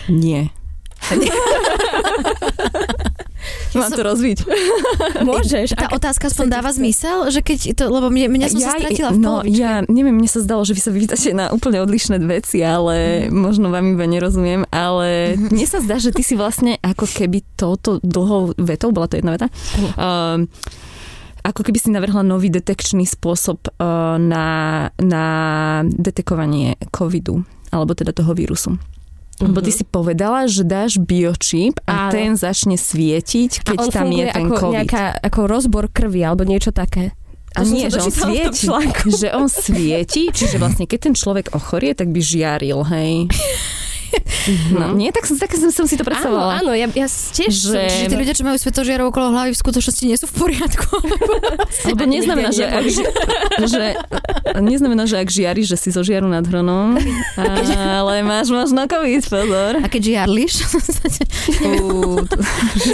Nie. 0.07 0.49
Mám 3.73 3.89
to 3.91 4.05
rozviť. 4.05 4.37
Môžeš. 5.21 5.75
Tá 5.75 5.89
otázka 5.89 6.29
aspoň 6.29 6.47
dáva 6.47 6.69
zmysel, 6.69 7.27
že 7.27 7.41
keď 7.41 7.73
to, 7.75 7.89
lebo 7.89 8.07
mne, 8.07 8.29
mňa 8.29 8.47
som 8.47 8.61
sa 8.61 8.77
stratila 8.77 9.09
v 9.09 9.17
No, 9.17 9.29
polovičke. 9.41 9.57
ja 9.57 9.73
neviem, 9.83 10.13
mne 10.13 10.29
sa 10.29 10.39
zdalo, 10.39 10.61
že 10.61 10.71
vy 10.71 10.81
sa 10.81 10.91
vyvítate 10.91 11.29
na 11.33 11.49
úplne 11.49 11.81
odlišné 11.81 12.21
veci, 12.23 12.61
ale 12.61 13.27
Mhm. 13.27 13.33
možno 13.33 13.67
vám 13.67 13.83
iba 13.89 14.05
nerozumiem, 14.05 14.63
ale 14.69 15.35
mne 15.35 15.65
sa 15.65 15.81
zdá, 15.81 15.97
že 15.97 16.09
ty 16.09 16.21
si 16.21 16.33
vlastne 16.33 16.77
ako 16.79 17.03
keby 17.03 17.41
touto 17.55 17.97
dlhou 17.99 18.53
vetou, 18.55 18.89
bola 18.89 19.07
to 19.07 19.17
jedna 19.17 19.33
veta, 19.33 19.47
um, 19.95 20.45
ako 21.41 21.61
keby 21.61 21.75
si 21.75 21.89
navrhla 21.89 22.21
nový 22.21 22.47
detekčný 22.47 23.03
spôsob 23.03 23.57
uh, 23.73 24.15
na, 24.15 24.45
na 24.95 25.25
detekovanie 25.83 26.79
covidu, 26.87 27.43
alebo 27.67 27.91
teda 27.91 28.13
toho 28.13 28.31
vírusu. 28.31 28.79
Lebo 29.43 29.59
ty 29.59 29.71
si 29.75 29.83
povedala, 29.83 30.47
že 30.47 30.63
dáš 30.63 30.97
biočip 30.97 31.83
a 31.83 32.07
Áno. 32.07 32.11
ten 32.15 32.29
začne 32.39 32.79
svietiť, 32.79 33.67
keď 33.67 33.77
a 33.77 33.81
on 33.83 33.89
tam 33.91 34.09
je 34.09 34.25
ten 34.31 34.45
ako, 34.47 34.55
COVID. 34.55 34.73
nejaká, 34.79 35.03
ako 35.19 35.39
rozbor 35.45 35.85
krvi 35.91 36.21
alebo 36.23 36.47
niečo 36.47 36.71
také. 36.71 37.11
A 37.53 37.61
To 37.61 37.69
nie, 37.69 37.85
že 37.85 38.01
on 38.01 38.09
svieti, 38.09 38.65
že 39.21 39.27
on 39.29 39.45
svieti, 39.45 40.23
čiže 40.33 40.57
vlastne 40.57 40.89
keď 40.89 41.11
ten 41.11 41.13
človek 41.13 41.53
ochorie, 41.53 41.93
tak 41.93 42.09
by 42.09 42.17
žiaril, 42.17 42.81
hej. 42.87 43.27
No, 44.75 44.91
nie, 44.91 45.07
tak, 45.09 45.23
som- 45.23 45.39
tak 45.39 45.55
som, 45.55 45.71
som 45.71 45.85
si 45.87 45.95
to 45.95 46.03
Áno, 46.03 46.11
predstavovala. 46.11 46.51
áno, 46.59 46.71
ja, 46.75 46.87
ja 46.91 47.07
tiež 47.07 47.47
Že- 47.49 47.87
Že 47.87 48.05
tí 48.11 48.15
ľudia, 48.17 48.35
čo 48.35 48.43
majú 48.43 48.57
svetožiarov 48.59 49.07
okolo 49.07 49.31
hlavy, 49.31 49.55
v 49.55 49.59
skutočnosti 49.59 50.03
nie 50.03 50.17
sú 50.19 50.27
v 50.27 50.35
poriadku. 50.35 50.87
Lebo 51.87 52.03
neznamená, 52.03 52.51
že, 52.51 52.67
ak, 52.67 52.85
že, 53.63 53.85
neznamená, 54.59 55.07
že 55.07 55.15
ak 55.17 55.27
žiari, 55.27 55.63
že 55.63 55.79
si 55.79 55.89
zo 55.89 56.03
žiaru 56.03 56.27
nad 56.27 56.43
hronom, 56.43 56.99
ale 57.39 58.19
máš 58.21 58.51
možno 58.51 58.83
COVID, 58.83 59.23
pozor. 59.25 59.73
A 59.79 59.87
keď 59.87 60.01
žiarliš, 60.03 60.53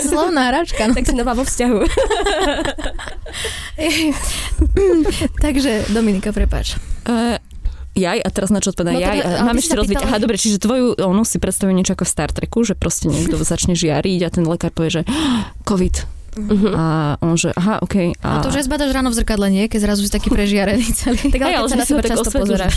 slovná 0.05 0.53
hračka. 0.53 0.85
No. 0.85 0.93
tak 0.93 1.05
si 1.05 1.13
nová 1.13 1.33
vo 1.33 1.43
vzťahu. 1.43 1.79
Takže, 5.39 5.89
Dominika, 5.89 6.31
prepáč. 6.31 6.75
Eh, 7.07 7.37
Jaj, 7.99 8.19
a 8.19 8.29
teraz 8.29 8.49
na 8.49 8.57
čo 8.57 8.71
odpovedám? 8.71 8.95
No 8.95 9.01
jaj, 9.01 9.19
teda, 9.19 9.43
mám 9.43 9.57
ešte 9.57 9.75
pýtala- 9.75 10.07
Aha, 10.07 10.17
dobre, 10.17 10.35
čiže 10.35 10.57
tvoju 10.57 10.95
onu 10.97 11.21
si 11.21 11.35
predstavujem 11.35 11.75
niečo 11.75 11.93
ako 11.93 12.03
v 12.03 12.09
Star 12.09 12.29
Treku, 12.29 12.63
že 12.63 12.73
proste 12.73 13.05
niekto 13.05 13.35
začne 13.37 13.73
žiariť 13.73 14.19
a 14.21 14.29
ten 14.29 14.43
lekár 14.43 14.71
povie, 14.71 14.89
že 14.91 15.01
COVID. 15.69 16.18
Mhm. 16.37 16.69
A 16.75 16.83
on 17.21 17.33
že, 17.33 17.49
aha, 17.55 17.79
OK. 17.79 18.13
A 18.19 18.43
to 18.43 18.51
už 18.51 18.61
aj 18.61 18.65
zbadaš 18.67 18.91
ráno 18.91 19.09
v 19.09 19.17
zrkadle, 19.17 19.47
nie? 19.47 19.65
Keď 19.65 19.79
zrazu 19.79 20.01
si 20.05 20.11
taký 20.11 20.29
prežiarený 20.29 20.85
celý. 20.99 21.21
Tak 21.33 21.39
ale 21.41 21.49
Hej, 21.49 21.57
keď 21.57 21.63
sa 21.63 21.75
že 21.75 21.79
na 21.79 21.85
seba 21.87 22.01
tak 22.01 22.11
často 22.11 22.29
pozeráš. 22.33 22.73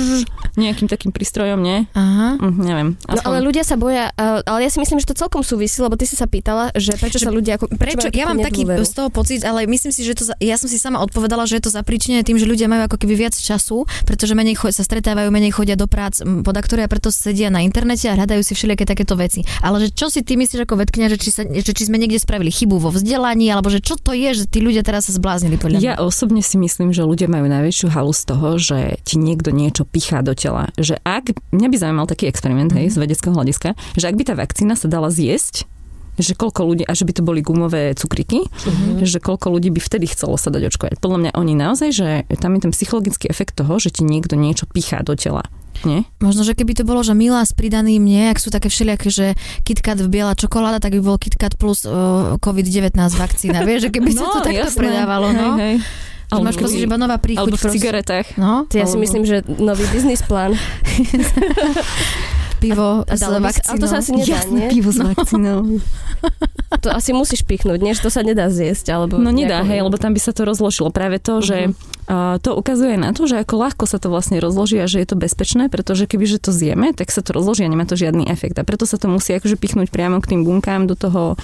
Nejakým 0.62 0.86
takým 0.86 1.10
prístrojom, 1.10 1.58
nie? 1.58 1.86
Aha. 1.98 2.38
Hm, 2.38 2.54
neviem. 2.62 2.88
No 3.10 3.20
ale 3.26 3.42
ľudia 3.42 3.66
sa 3.66 3.74
boja, 3.74 4.14
uh, 4.14 4.38
ale 4.46 4.66
ja 4.66 4.70
si 4.70 4.78
myslím, 4.78 5.02
že 5.02 5.10
to 5.10 5.16
celkom 5.18 5.42
súvisí, 5.42 5.82
lebo 5.82 5.98
ty 5.98 6.06
si 6.06 6.14
sa 6.14 6.30
pýtala, 6.30 6.70
že 6.78 6.94
prečo 6.94 7.18
Že 7.18 7.26
sa 7.26 7.32
ľudia... 7.34 7.52
Ako, 7.58 7.66
Prečo? 7.74 8.06
Ja 8.14 8.30
mám 8.30 8.38
taký 8.38 8.62
z 8.66 8.92
toho 8.94 9.08
pocit, 9.10 9.42
ale 9.42 9.66
myslím 9.66 9.90
si, 9.90 10.06
že 10.06 10.14
to, 10.14 10.24
za- 10.30 10.38
ja 10.38 10.54
som 10.54 10.70
si 10.70 10.78
sama 10.78 11.02
odpovedala, 11.02 11.46
že 11.48 11.58
je 11.58 11.66
to 11.66 11.70
zapríčinené 11.74 12.22
tým, 12.22 12.38
že 12.38 12.46
ľudia 12.46 12.70
majú 12.70 12.86
ako 12.86 12.96
keby 13.02 13.26
viac 13.26 13.34
času, 13.34 13.82
pretože 14.06 14.36
menej 14.38 14.54
chod, 14.54 14.74
sa 14.74 14.86
stretávajú, 14.86 15.30
menej 15.34 15.54
chodia 15.54 15.74
do 15.74 15.90
prác, 15.90 16.22
podaktory 16.22 16.84
a 16.84 16.88
preto 16.90 17.10
sedia 17.10 17.50
na 17.50 17.62
internete 17.62 18.06
a 18.10 18.14
hľadajú 18.14 18.42
si 18.46 18.52
všelijaké 18.54 18.84
takéto 18.86 19.18
veci. 19.18 19.42
Ale 19.64 19.82
že 19.82 19.88
čo 19.90 20.06
si 20.10 20.22
ty 20.22 20.38
myslíš 20.38 20.66
ako 20.66 20.78
vedkňa, 20.86 21.06
že 21.10 21.18
či, 21.18 21.30
sa, 21.34 21.42
že 21.46 21.72
či 21.72 21.82
sme 21.88 21.98
niekde 21.98 22.20
spravili 22.20 22.52
chybu 22.52 22.78
vo 22.84 22.92
vzdelaní, 22.92 23.48
alebo 23.48 23.72
že 23.72 23.80
čo 23.80 23.96
to 23.96 24.12
je, 24.12 24.36
že 24.36 24.44
tí 24.44 24.60
ľudia 24.60 24.84
teraz 24.84 25.08
sa 25.08 25.16
zbláznili 25.16 25.56
podľa 25.56 25.80
mňa? 25.80 25.88
Ja 25.88 25.94
osobne 26.04 26.44
si 26.44 26.60
myslím, 26.60 26.92
že 26.92 27.08
ľudia 27.08 27.32
majú 27.32 27.48
najväčšiu 27.48 27.88
halu 27.88 28.12
z 28.12 28.22
toho, 28.28 28.48
že 28.60 29.00
ti 29.08 29.16
niekto 29.16 29.48
niečo 29.48 29.88
pichá 29.88 30.20
do 30.20 30.36
tela. 30.36 30.68
Že 30.76 31.00
ak, 31.00 31.32
mňa 31.56 31.68
by 31.72 31.76
zaujímal 31.80 32.06
taký 32.06 32.28
experiment, 32.28 32.76
hej, 32.76 32.92
z 32.92 33.00
vedeckého 33.00 33.32
hľadiska, 33.32 33.72
že 33.96 34.04
ak 34.04 34.16
by 34.20 34.24
tá 34.28 34.34
vakcína 34.36 34.76
sa 34.76 34.92
dala 34.92 35.08
zjesť, 35.08 35.64
že 36.14 36.32
koľko 36.34 36.60
ľudí, 36.62 36.84
a 36.86 36.92
že 36.94 37.02
by 37.02 37.12
to 37.14 37.22
boli 37.22 37.42
gumové 37.42 37.90
cukriky, 37.94 38.46
že 39.02 39.18
koľko 39.18 39.50
ľudí 39.50 39.74
by 39.74 39.80
vtedy 39.82 40.06
chcelo 40.06 40.38
sa 40.38 40.50
dať 40.50 40.70
očkovať. 40.70 41.02
Podľa 41.02 41.18
mňa 41.18 41.30
oni 41.34 41.54
naozaj, 41.58 41.88
že 41.90 42.08
tam 42.38 42.54
je 42.54 42.70
ten 42.70 42.72
psychologický 42.72 43.26
efekt 43.26 43.58
toho, 43.58 43.78
že 43.82 43.90
ti 43.90 44.06
niekto 44.06 44.38
niečo 44.38 44.70
pichá 44.70 45.02
do 45.02 45.18
tela. 45.18 45.42
Nie? 45.82 46.06
Možno, 46.22 46.46
že 46.46 46.54
keby 46.54 46.72
to 46.78 46.86
bolo, 46.86 47.02
že 47.02 47.12
milá 47.12 47.42
s 47.42 47.50
pridaným, 47.50 47.98
nie, 47.98 48.30
ak 48.30 48.38
sú 48.38 48.48
také 48.48 48.70
všelijaké, 48.70 49.10
že 49.10 49.26
KitKat 49.66 50.06
v 50.06 50.08
biela 50.08 50.32
čokoláda, 50.38 50.78
tak 50.78 50.94
by 50.96 51.02
bol 51.02 51.18
KitKat 51.18 51.58
plus 51.58 51.82
uh, 51.84 52.38
COVID-19 52.38 52.94
vakcína. 52.94 53.66
Vieš, 53.66 53.90
že 53.90 53.90
keby 53.90 54.10
sa 54.14 54.24
to 54.32 54.40
takto 54.46 54.70
jasné. 54.70 54.80
predávalo, 54.80 55.34
no. 55.34 55.58
Hej, 55.58 55.82
hej. 55.82 56.32
Že 56.34 56.40
máš 56.40 56.56
pocit, 56.56 56.78
že 56.80 56.86
iba 56.88 56.96
nová 56.98 57.20
príchuť. 57.20 57.42
alebo 57.42 57.56
v 57.60 57.64
cigaretách. 57.68 58.26
No, 58.40 58.64
Ja 58.72 58.88
si 58.88 58.96
Alebo- 58.96 59.02
myslím, 59.04 59.22
že 59.28 59.36
nový 59.60 59.84
biznis 59.92 60.24
plán. 60.24 60.56
pivo 62.64 62.88
A 63.02 63.12
s 63.12 63.20
sa- 63.20 63.28
ale 63.28 63.38
to 63.76 63.86
sa 63.86 63.98
vakcínou. 63.98 63.98
asi 63.98 64.10
nedá, 64.14 64.38
nie? 64.46 64.66
pivo 64.68 64.88
s 64.88 64.98
vakcínou. 65.06 65.58
To 66.76 66.88
asi 66.90 67.10
musíš 67.10 67.42
pichnúť, 67.42 67.78
nie? 67.78 67.92
Že 67.92 68.02
to 68.02 68.10
sa 68.10 68.20
nedá 68.20 68.48
zjesť. 68.48 68.86
Alebo 68.90 69.16
No 69.16 69.28
nedá, 69.28 69.60
nejako- 69.60 69.68
hej, 69.68 69.80
lebo 69.82 69.96
tam 69.96 70.12
by 70.12 70.20
sa 70.20 70.32
to 70.32 70.42
rozložilo. 70.42 70.88
Práve 70.88 71.16
to, 71.18 71.38
že 71.38 71.70
uh, 71.70 72.36
to 72.38 72.52
ukazuje 72.52 72.96
na 72.96 73.10
to, 73.10 73.24
že 73.24 73.38
ako 73.38 73.54
ľahko 73.58 73.84
sa 73.84 73.96
to 73.96 74.08
vlastne 74.08 74.36
rozloží 74.36 74.76
a 74.76 74.84
že 74.84 74.98
je 74.98 75.06
to 75.06 75.16
bezpečné, 75.16 75.66
pretože 75.66 76.04
kebyže 76.04 76.40
to 76.40 76.50
zjeme, 76.50 76.90
tak 76.90 77.08
sa 77.08 77.20
to 77.20 77.30
rozloží 77.30 77.62
a 77.62 77.70
nemá 77.70 77.82
to 77.82 77.94
žiadny 77.94 78.26
efekt. 78.26 78.56
A 78.56 78.62
preto 78.62 78.84
sa 78.84 78.96
to 78.96 79.06
musí 79.06 79.32
akože 79.32 79.54
pichnúť 79.54 79.88
priamo 79.88 80.18
k 80.18 80.30
tým 80.30 80.42
bunkám 80.42 80.84
do 80.84 80.94
toho, 80.94 81.36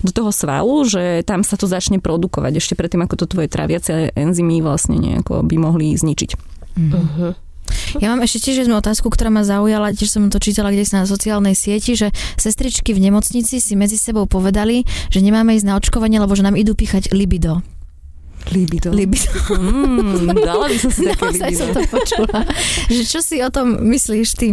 do 0.00 0.10
toho 0.10 0.30
svalu, 0.30 0.82
že 0.84 1.02
tam 1.22 1.42
sa 1.42 1.54
to 1.54 1.64
začne 1.64 1.98
produkovať 1.98 2.52
ešte 2.56 2.74
predtým, 2.74 3.00
ako 3.00 3.14
to 3.16 3.26
tvoje 3.26 3.46
traviace 3.46 4.10
enzymy 4.12 4.60
vlastne 4.60 4.96
nejako 4.96 5.42
by 5.42 5.56
mohli 5.56 5.92
zničiť. 5.92 6.30
Mhm. 6.72 7.49
Ja 7.98 8.14
mám 8.14 8.22
ešte 8.22 8.46
tiež 8.46 8.62
jednu 8.66 8.78
otázku, 8.78 9.10
ktorá 9.10 9.34
ma 9.34 9.42
zaujala, 9.42 9.90
tiež 9.90 10.14
som 10.14 10.30
to 10.30 10.38
čítala 10.38 10.70
kde 10.70 10.86
na 10.94 11.02
sociálnej 11.02 11.58
sieti, 11.58 11.98
že 11.98 12.14
sestričky 12.38 12.94
v 12.94 13.10
nemocnici 13.10 13.58
si 13.58 13.74
medzi 13.74 13.98
sebou 13.98 14.30
povedali, 14.30 14.86
že 15.10 15.18
nemáme 15.18 15.58
ísť 15.58 15.66
na 15.66 15.74
očkovanie, 15.74 16.22
lebo 16.22 16.38
že 16.38 16.46
nám 16.46 16.54
idú 16.54 16.78
píchať 16.78 17.10
libido. 17.10 17.66
Libido. 18.54 18.88
Libido. 18.94 19.28
Mm, 19.52 20.32
dala 20.32 20.70
by 20.70 20.76
som 20.80 20.90
si 20.94 21.04
také 21.10 21.28
Naozaj 21.28 21.48
libido. 21.50 21.60
som 21.60 21.68
to 21.74 21.82
počula. 21.90 22.38
že 22.88 23.02
čo 23.04 23.20
si 23.20 23.36
o 23.44 23.50
tom 23.52 23.84
myslíš 23.84 24.28
ty? 24.38 24.48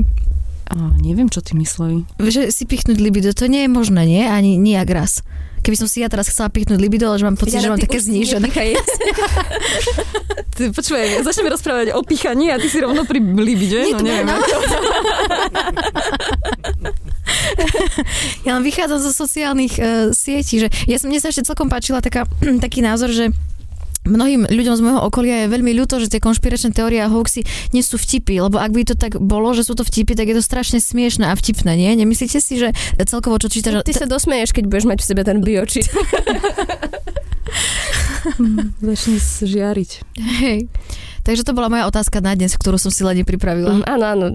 Oh, 0.68 0.92
neviem, 1.00 1.32
čo 1.32 1.40
ty 1.40 1.56
mysleli. 1.56 2.04
Že 2.20 2.52
si 2.52 2.68
pichnúť 2.68 3.00
libido, 3.00 3.32
to 3.32 3.48
nie 3.48 3.64
je 3.64 3.72
možné, 3.72 4.04
nie? 4.04 4.24
Ani 4.28 4.60
nijak 4.60 4.92
raz. 4.92 5.24
Keby 5.62 5.76
som 5.76 5.88
si 5.90 6.00
ja 6.02 6.08
teraz 6.08 6.32
chcela 6.32 6.48
pichnúť 6.48 6.80
libido, 6.80 7.10
ale 7.10 7.20
že 7.20 7.26
mám 7.28 7.36
pocit, 7.36 7.60
že 7.60 7.70
mám 7.70 7.82
také 7.82 8.00
znížené. 8.00 8.48
Ty, 10.58 10.74
počúvaj, 10.74 11.22
začneme 11.22 11.54
rozprávať 11.54 11.94
o 11.94 12.02
pichaní 12.02 12.50
a 12.50 12.58
ty 12.58 12.66
si 12.66 12.82
rovno 12.82 13.06
pri 13.06 13.22
libide, 13.22 13.78
Nie, 13.78 13.94
no 13.94 14.02
neviem. 14.02 14.26
no. 14.26 14.42
Ja 18.42 18.56
len 18.58 18.64
vychádzam 18.64 19.04
zo 19.04 19.12
sociálnych 19.12 19.76
uh, 19.78 20.10
sietí, 20.16 20.64
že 20.64 20.72
ja 20.88 20.98
som, 20.98 21.12
mne 21.12 21.20
sa 21.22 21.30
ešte 21.30 21.46
celkom 21.46 21.70
páčila 21.70 22.02
taká, 22.02 22.26
taký 22.66 22.82
názor, 22.82 23.12
že 23.12 23.30
mnohým 24.08 24.48
ľuďom 24.48 24.76
z 24.80 24.82
môjho 24.82 25.02
okolia 25.04 25.46
je 25.46 25.52
veľmi 25.52 25.76
ľúto, 25.76 26.00
že 26.00 26.08
tie 26.08 26.24
konšpiračné 26.24 26.72
teórie 26.72 27.04
a 27.04 27.12
hoaxy 27.12 27.44
nie 27.76 27.84
sú 27.84 28.00
vtipy, 28.00 28.40
lebo 28.40 28.58
ak 28.58 28.72
by 28.72 28.82
to 28.88 28.96
tak 28.96 29.20
bolo, 29.20 29.52
že 29.52 29.68
sú 29.68 29.76
to 29.76 29.84
vtipy, 29.84 30.16
tak 30.16 30.32
je 30.32 30.36
to 30.40 30.44
strašne 30.44 30.80
smiešne 30.80 31.28
a 31.28 31.36
vtipné, 31.36 31.76
nie? 31.76 31.92
Nemyslíte 32.00 32.40
si, 32.40 32.56
že 32.58 32.72
celkovo 33.04 33.36
čo 33.38 33.52
čítaš... 33.52 33.84
Ty 33.84 33.94
sa 33.94 34.08
dosmeješ, 34.08 34.56
keď 34.56 34.64
budeš 34.72 34.86
mať 34.88 35.00
v 35.04 35.08
sebe 35.08 35.22
ten 35.28 35.44
biočip. 35.44 35.86
Začne 38.88 39.18
žiariť. 39.44 39.92
Hej. 40.44 40.68
Takže 41.28 41.44
to 41.44 41.52
bola 41.52 41.68
moja 41.68 41.92
otázka 41.92 42.24
na 42.24 42.40
dnes, 42.40 42.56
ktorú 42.56 42.80
som 42.80 42.88
si 42.88 43.04
len 43.04 43.20
nepripravila. 43.20 43.84
Mm, 43.84 43.84
áno, 43.84 44.06
áno. 44.08 44.26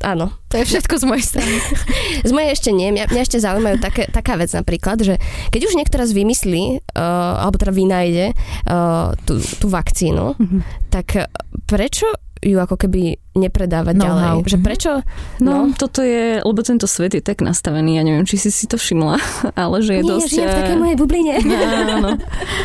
Áno. 0.00 0.30
To 0.48 0.54
je 0.54 0.64
všetko 0.64 0.94
z 0.94 1.04
mojej 1.04 1.24
strany. 1.24 1.54
Z 2.28 2.30
mojej 2.30 2.50
ešte 2.50 2.70
nie. 2.70 2.88
Mňa, 2.88 3.10
mňa 3.10 3.20
ešte 3.20 3.38
zaujímajú 3.38 3.76
také, 3.78 4.06
taká 4.06 4.34
vec 4.34 4.48
napríklad, 4.48 4.98
že 4.98 5.18
keď 5.48 5.60
už 5.64 5.74
niekto 5.74 5.96
raz 5.96 6.10
vymyslí, 6.10 6.64
uh, 6.88 7.02
alebo 7.40 7.56
teda 7.56 7.70
vynajde 7.70 8.26
uh, 8.30 9.12
tú, 9.22 9.36
tú 9.38 9.66
vakcínu, 9.66 10.38
Mhm. 10.38 10.58
tak 10.88 11.26
prečo 11.64 12.06
ju 12.38 12.54
ako 12.54 12.78
keby 12.78 13.18
nepredávať 13.34 13.98
Know-how. 13.98 14.38
ďalej. 14.38 14.46
Že 14.46 14.58
prečo? 14.62 14.92
No, 15.38 15.74
toto 15.74 16.00
je, 16.00 16.38
lebo 16.38 16.62
tento 16.62 16.86
svet 16.86 17.10
je 17.10 17.20
tak 17.20 17.42
nastavený, 17.42 17.98
ja 17.98 18.06
neviem, 18.06 18.22
či 18.22 18.38
si 18.38 18.54
si 18.54 18.64
to 18.64 18.78
všimla, 18.78 19.18
ale 19.58 19.82
že 19.82 19.98
je 19.98 20.02
Nie, 20.02 20.08
dosť... 20.08 20.28
žijem 20.30 20.46
v 20.46 20.54
eh, 20.54 20.58
takej 20.62 20.78
mojej 20.78 20.96
bubline. 20.96 21.34
Áno. 21.98 22.10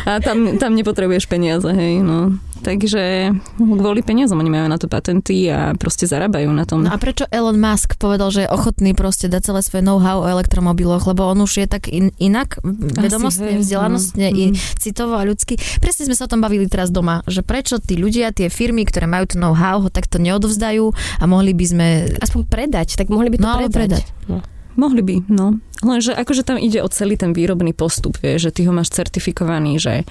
A 0.06 0.22
tam, 0.22 0.54
tam 0.56 0.72
nepotrebuješ 0.72 1.26
peniaze, 1.26 1.66
hej, 1.66 1.98
no. 2.00 2.38
Takže 2.64 3.28
kvôli 3.60 4.00
peniazom 4.00 4.40
oni 4.40 4.48
majú 4.48 4.66
na 4.72 4.80
to 4.80 4.88
patenty 4.88 5.52
a 5.52 5.76
proste 5.76 6.08
zarábajú 6.08 6.48
na 6.48 6.64
tom. 6.64 6.88
No 6.88 6.90
a 6.90 6.96
prečo 6.96 7.28
Elon 7.28 7.60
Musk 7.60 8.00
povedal, 8.00 8.32
že 8.32 8.48
je 8.48 8.48
ochotný 8.48 8.96
proste 8.96 9.28
dať 9.28 9.52
celé 9.52 9.60
svoje 9.60 9.82
know-how 9.84 10.24
o 10.24 10.26
elektromobiloch, 10.32 11.04
lebo 11.04 11.28
on 11.28 11.44
už 11.44 11.60
je 11.60 11.66
tak 11.68 11.92
in, 11.92 12.08
inak, 12.16 12.56
vedomostne, 12.64 13.60
vzdelanostne 13.60 14.32
mm, 14.32 14.34
i 14.34 14.44
mm. 14.50 14.80
citovo 14.80 15.20
a 15.20 15.28
ľudsky. 15.28 15.60
Presne 15.84 16.08
sme 16.08 16.16
sa 16.16 16.24
o 16.24 16.32
tom 16.32 16.40
bavili 16.40 16.64
teraz 16.64 16.88
doma, 16.88 17.20
že 17.28 17.44
prečo 17.44 17.76
tí 17.76 18.00
ľudia, 18.00 18.32
tie 18.32 18.48
firmy, 18.48 18.88
ktoré 18.88 19.04
majú 19.04 19.28
to 19.28 19.36
know-how, 19.36 19.84
ho 19.84 19.92
takto 19.92 20.16
neodovzdajú 20.16 20.88
a 21.20 21.24
mohli 21.28 21.52
by 21.52 21.64
sme... 21.68 21.86
Aspoň 22.16 22.48
predať, 22.48 22.96
tak 22.96 23.12
mohli 23.12 23.28
by 23.28 23.36
to 23.36 23.44
No, 23.44 23.52
predať. 23.60 23.76
predať. 23.76 24.04
No. 24.32 24.40
Mohli 24.74 25.02
by, 25.06 25.16
no. 25.30 25.60
Lenže 25.86 26.16
akože 26.16 26.42
tam 26.42 26.58
ide 26.58 26.82
o 26.82 26.88
celý 26.90 27.14
ten 27.14 27.30
výrobný 27.30 27.70
postup, 27.76 28.18
vieš, 28.18 28.50
že 28.50 28.54
ty 28.58 28.60
ho 28.66 28.72
máš 28.74 28.90
certifikovaný, 28.90 29.78
že 29.78 30.02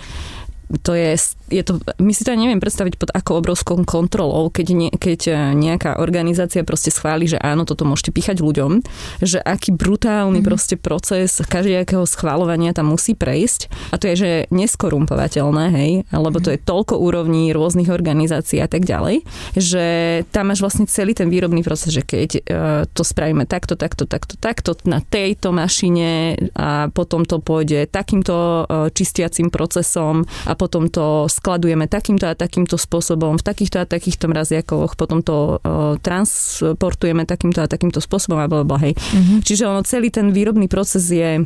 to 0.81 0.97
je, 0.97 1.13
je 1.53 1.61
to, 1.61 1.77
my 2.01 2.11
si 2.15 2.25
to 2.25 2.33
aj 2.33 2.39
neviem 2.39 2.57
predstaviť 2.57 2.95
pod 2.97 3.09
ako 3.13 3.43
obrovskou 3.43 3.77
kontrolou, 3.85 4.49
keď, 4.49 4.67
nie, 4.73 4.89
keď 4.89 5.19
e, 5.29 5.33
nejaká 5.53 6.01
organizácia 6.01 6.65
proste 6.65 6.89
schváli, 6.89 7.29
že 7.29 7.37
áno, 7.37 7.67
toto 7.67 7.85
môžete 7.85 8.15
píchať 8.15 8.41
ľuďom, 8.41 8.81
že 9.21 9.37
aký 9.37 9.75
brutálny 9.75 10.41
mm-hmm. 10.41 10.49
proste 10.49 10.75
proces 10.79 11.43
každého 11.45 12.07
schváľovania 12.09 12.73
tam 12.73 12.95
musí 12.95 13.13
prejsť 13.13 13.69
a 13.93 14.01
to 14.01 14.09
je, 14.09 14.15
že 14.15 14.31
neskorumpovateľné, 14.49 15.65
hej, 15.77 15.91
lebo 16.09 16.41
to 16.41 16.49
je 16.49 16.59
toľko 16.61 16.97
úrovní 16.97 17.53
rôznych 17.53 17.93
organizácií 17.93 18.57
a 18.63 18.69
tak 18.71 18.87
ďalej, 18.87 19.21
že 19.53 19.85
tam 20.33 20.49
máš 20.49 20.63
vlastne 20.63 20.89
celý 20.89 21.13
ten 21.13 21.29
výrobný 21.29 21.61
proces, 21.61 21.93
že 21.93 22.01
keď 22.01 22.29
uh, 22.33 22.41
to 22.89 23.03
spravíme 23.05 23.45
takto, 23.45 23.77
takto, 23.77 24.09
takto, 24.09 24.39
takto 24.39 24.73
na 24.89 25.03
tejto 25.03 25.53
mašine 25.53 26.35
a 26.57 26.89
potom 26.89 27.27
to 27.27 27.37
pôjde 27.43 27.91
takýmto 27.91 28.33
uh, 28.33 28.89
čistiacím 28.89 29.53
procesom 29.53 30.25
a 30.47 30.52
potom 30.53 30.87
to 30.87 31.27
skladujeme 31.29 31.85
takýmto 31.89 32.29
a 32.29 32.33
takýmto 32.37 32.79
spôsobom, 32.79 33.37
v 33.39 33.43
takýchto 33.43 33.81
a 33.81 33.85
takýchto 33.85 34.29
mraziakoch, 34.29 34.95
potom 34.95 35.21
to 35.21 35.59
uh, 35.59 35.95
transportujeme 35.99 37.27
takýmto 37.27 37.63
a 37.63 37.67
takýmto 37.67 37.99
spôsobom 37.99 38.39
a 38.39 38.47
blablabla, 38.47 38.79
hej. 38.89 38.93
Mhm. 38.93 39.35
Čiže 39.43 39.63
ono, 39.67 39.81
celý 39.83 40.09
ten 40.13 40.31
výrobný 40.31 40.65
proces 40.71 41.07
je 41.09 41.43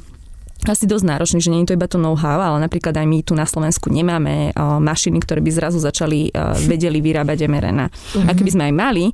asi 0.65 0.89
dosť 0.89 1.06
náročný, 1.06 1.38
že 1.38 1.54
nie 1.54 1.62
je 1.62 1.70
to 1.70 1.78
iba 1.78 1.86
to 1.86 2.02
know-how, 2.02 2.41
ale 2.41 2.58
napríklad 2.65 2.98
aj 2.98 3.06
my 3.06 3.22
tu 3.22 3.38
na 3.38 3.46
Slovensku 3.46 3.93
nemáme 3.93 4.52
uh, 4.52 4.82
mašiny, 4.82 5.22
ktoré 5.22 5.39
by 5.39 5.52
zrazu 5.54 5.78
začali, 5.78 6.34
uh, 6.34 6.58
vedeli 6.65 6.98
vyrábať 6.98 7.46
mRNA. 7.46 7.86
A 8.26 8.32
keby 8.34 8.50
sme 8.50 8.63
aj 8.70 8.74
mali, 8.74 9.06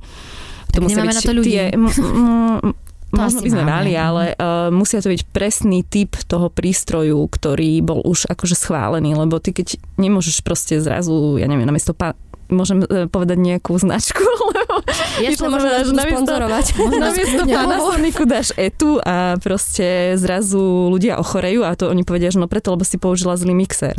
Tak 0.74 0.82
musia 0.82 1.06
byť 1.06 1.14
na 1.14 1.22
to 1.22 1.34
ľudí. 1.36 1.54
Tie, 1.54 1.64
m, 1.70 1.86
m, 1.86 2.74
To 3.14 3.22
Možno 3.22 3.38
asi 3.38 3.46
by 3.46 3.50
sme 3.54 3.64
máme. 3.64 3.74
mali, 3.78 3.92
ale 3.94 4.24
uh, 4.34 4.68
musia 4.68 4.98
to 4.98 5.08
byť 5.08 5.22
presný 5.30 5.86
typ 5.86 6.18
toho 6.26 6.50
prístroju, 6.50 7.22
ktorý 7.30 7.78
bol 7.80 8.02
už 8.02 8.26
akože 8.26 8.58
schválený, 8.58 9.14
lebo 9.14 9.38
ty 9.38 9.54
keď 9.54 9.78
nemôžeš 9.96 10.42
proste 10.42 10.82
zrazu, 10.82 11.38
ja 11.38 11.46
neviem, 11.46 11.64
namiesto 11.64 11.94
pa- 11.94 12.18
môžem 12.48 12.82
e, 12.82 13.06
povedať 13.06 13.36
nejakú 13.36 13.72
značku, 13.74 14.20
lebo 14.50 14.80
Jasne, 15.16 15.48
namiesto- 15.48 15.94
sponzorovať. 16.18 16.64
namiesto 17.02 17.42
Panasonicu 17.44 18.22
dáš 18.24 18.48
etu 18.56 18.98
a 18.98 19.38
proste 19.38 19.84
zrazu 20.16 20.60
ľudia 20.88 21.16
ochorejú 21.16 21.62
a 21.62 21.72
to 21.72 21.86
oni 21.86 22.02
povedia, 22.02 22.28
že 22.28 22.36
no 22.36 22.46
preto, 22.46 22.70
lebo 22.70 22.82
si 22.82 22.96
použila 22.96 23.34
zlý 23.34 23.52
mixer. 23.52 23.94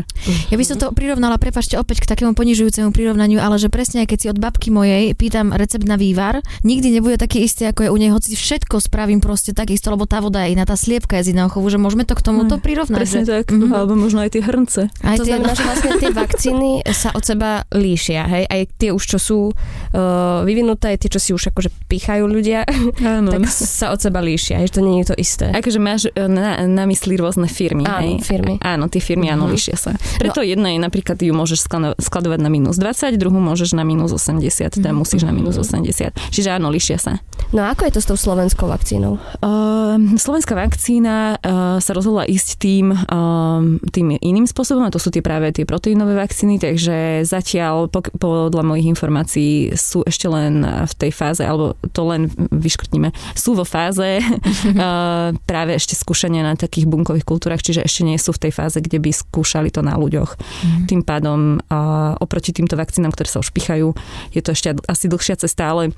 Ja 0.50 0.56
by 0.56 0.64
som 0.64 0.78
to 0.78 0.92
prirovnala, 0.92 1.36
prepašte, 1.36 1.76
opäť 1.76 2.04
k 2.04 2.10
takému 2.10 2.34
ponižujúcemu 2.34 2.90
prirovnaniu, 2.90 3.38
ale 3.38 3.56
že 3.56 3.68
presne 3.68 4.04
keď 4.04 4.18
si 4.18 4.28
od 4.28 4.38
babky 4.38 4.70
mojej 4.70 5.14
pýtam 5.14 5.50
recept 5.50 5.84
na 5.84 5.96
vývar, 5.96 6.38
nikdy 6.62 6.92
nebude 6.92 7.16
taký 7.16 7.42
istý, 7.42 7.66
ako 7.66 7.82
je 7.82 7.90
u 7.90 7.98
nej, 7.98 8.10
hoci 8.10 8.34
všetko 8.34 8.78
spravím 8.80 9.20
proste 9.20 9.52
takisto, 9.52 9.88
lebo 9.88 10.04
tá 10.04 10.20
voda 10.20 10.44
je 10.44 10.54
iná, 10.54 10.64
tá 10.64 10.76
sliepka 10.76 11.18
je 11.18 11.26
z 11.26 11.34
iného 11.34 11.48
chovu, 11.48 11.68
že 11.68 11.78
môžeme 11.78 12.04
to 12.04 12.14
k 12.14 12.22
tomuto 12.22 12.58
prirovnať. 12.58 12.98
Presne 12.98 13.22
že, 13.22 13.32
tak, 13.34 13.46
Mhm. 13.48 13.72
alebo 13.72 13.94
možno 13.96 14.20
aj 14.20 14.32
tie 14.32 14.42
hrnce. 14.42 14.82
Aj 15.00 15.16
to 15.16 15.24
tie, 15.24 15.34
znamená, 15.34 15.54
že 15.54 15.64
vlastne 15.64 15.92
tie 15.96 16.12
vakcíny 16.22 16.70
sa 16.92 17.10
od 17.12 17.24
seba 17.24 17.50
líšia, 17.72 18.28
hej? 18.36 18.46
Aj 18.46 18.62
tie 18.72 18.90
už, 18.90 19.04
čo 19.06 19.18
sú 19.18 19.40
uh, 19.50 19.98
vyvinuté, 20.42 20.96
tie, 20.96 21.08
čo 21.08 21.18
si 21.18 21.32
už 21.32 21.50
akože 21.50 21.70
pichajú 21.88 22.24
ľudia, 22.24 22.68
Áno. 23.18 23.30
tak 23.30 23.48
sa 23.48 23.90
od 23.90 24.00
seba 24.00 24.20
líšia, 24.20 24.60
hej? 24.60 24.68
Že 24.68 24.74
to 24.74 24.82
nie 24.82 24.98
je 24.98 25.08
to 25.08 25.16
isté. 25.16 25.46
Akože 25.50 25.78
máš 25.78 26.02
e, 26.08 26.26
na, 26.26 26.46
na 26.66 26.84
mysli 26.86 27.16
rôzne 27.16 27.46
firmy. 27.46 27.84
Áno, 27.84 28.02
hej? 28.02 28.14
firmy. 28.22 28.60
Áno, 28.60 28.86
tie 28.88 29.00
firmy 29.00 29.28
áno, 29.28 29.46
Mhm. 29.46 29.52
líšia 29.52 29.76
sa. 29.76 29.92
Preto 30.18 30.42
jedna 30.42 30.70
je 30.70 30.80
napríklad, 30.80 31.18
ju 31.18 31.32
môžeš 31.32 31.60
sklado- 31.62 31.96
skladovať 31.98 32.40
na 32.40 32.50
minus 32.50 32.76
20, 32.76 33.16
druhú 33.16 33.38
môžeš 33.38 33.72
na 33.72 33.82
minus 33.82 34.12
80, 34.12 34.74
teda 34.74 34.92
musíš 34.92 35.24
na 35.24 35.32
minus 35.32 35.56
80. 35.56 36.12
Čiže 36.30 36.50
áno, 36.52 36.68
líšia 36.68 36.98
sa. 36.98 37.22
No 37.52 37.62
a 37.62 37.72
ako 37.72 37.86
je 37.86 37.94
to 37.94 38.02
s 38.02 38.08
tou 38.08 38.18
slovenskou 38.18 38.66
vakcínou? 38.66 39.22
Uh, 39.40 39.96
slovenská 40.16 40.54
vakcína 40.54 41.16
uh, 41.36 41.78
sa 41.78 41.92
rozhodla 41.92 42.26
ísť 42.26 42.50
tým, 42.58 42.90
um, 42.90 43.78
tým 43.86 44.18
iným 44.18 44.44
spôsobom 44.44 44.82
a 44.82 44.90
to 44.90 44.98
sú 44.98 45.08
tie 45.08 45.22
práve 45.22 45.52
tie 45.52 45.64
proteínové 45.64 46.16
vakcíny, 46.16 46.58
takže 46.58 47.22
zatiaľ 47.24 47.88
pok- 47.88 48.12
podľa 48.26 48.66
mojich 48.66 48.88
informácií 48.90 49.74
sú 49.78 50.02
ešte 50.04 50.26
len 50.26 50.66
v 50.66 50.94
tej 50.98 51.12
fáze, 51.14 51.42
alebo 51.46 51.78
to 51.94 52.02
len 52.10 52.28
vyškrtnime, 52.50 53.14
sú 53.38 53.54
vo 53.54 53.64
fáze 53.64 54.20
uh, 54.20 55.30
práve 55.50 55.78
ešte 55.78 55.94
skúšania 55.94 56.42
na 56.42 56.58
takých 56.58 56.90
bunkových 56.90 57.28
kultúrach, 57.28 57.62
čiže 57.62 57.86
ešte 57.86 58.02
nie 58.04 58.18
sú 58.18 58.34
v 58.34 58.50
tej 58.50 58.52
fáze, 58.52 58.78
kde 58.82 58.98
by 58.98 59.12
skúšali 59.14 59.70
to 59.70 59.86
na 59.86 59.96
ľuďoch. 59.96 60.36
Mhm. 60.36 60.80
Tým 60.90 61.02
pádom 61.06 61.62
uh, 61.62 62.18
oproti 62.20 62.52
týmto 62.56 62.76
vakcínám, 62.76 63.14
ktoré 63.14 63.30
sa 63.30 63.42
už 63.42 63.54
pichajú, 63.54 63.94
je 64.34 64.42
to 64.42 64.52
ešte 64.52 64.76
asi 64.90 65.06
dlhšia 65.06 65.38
cesta, 65.40 65.70
ale 65.70 65.94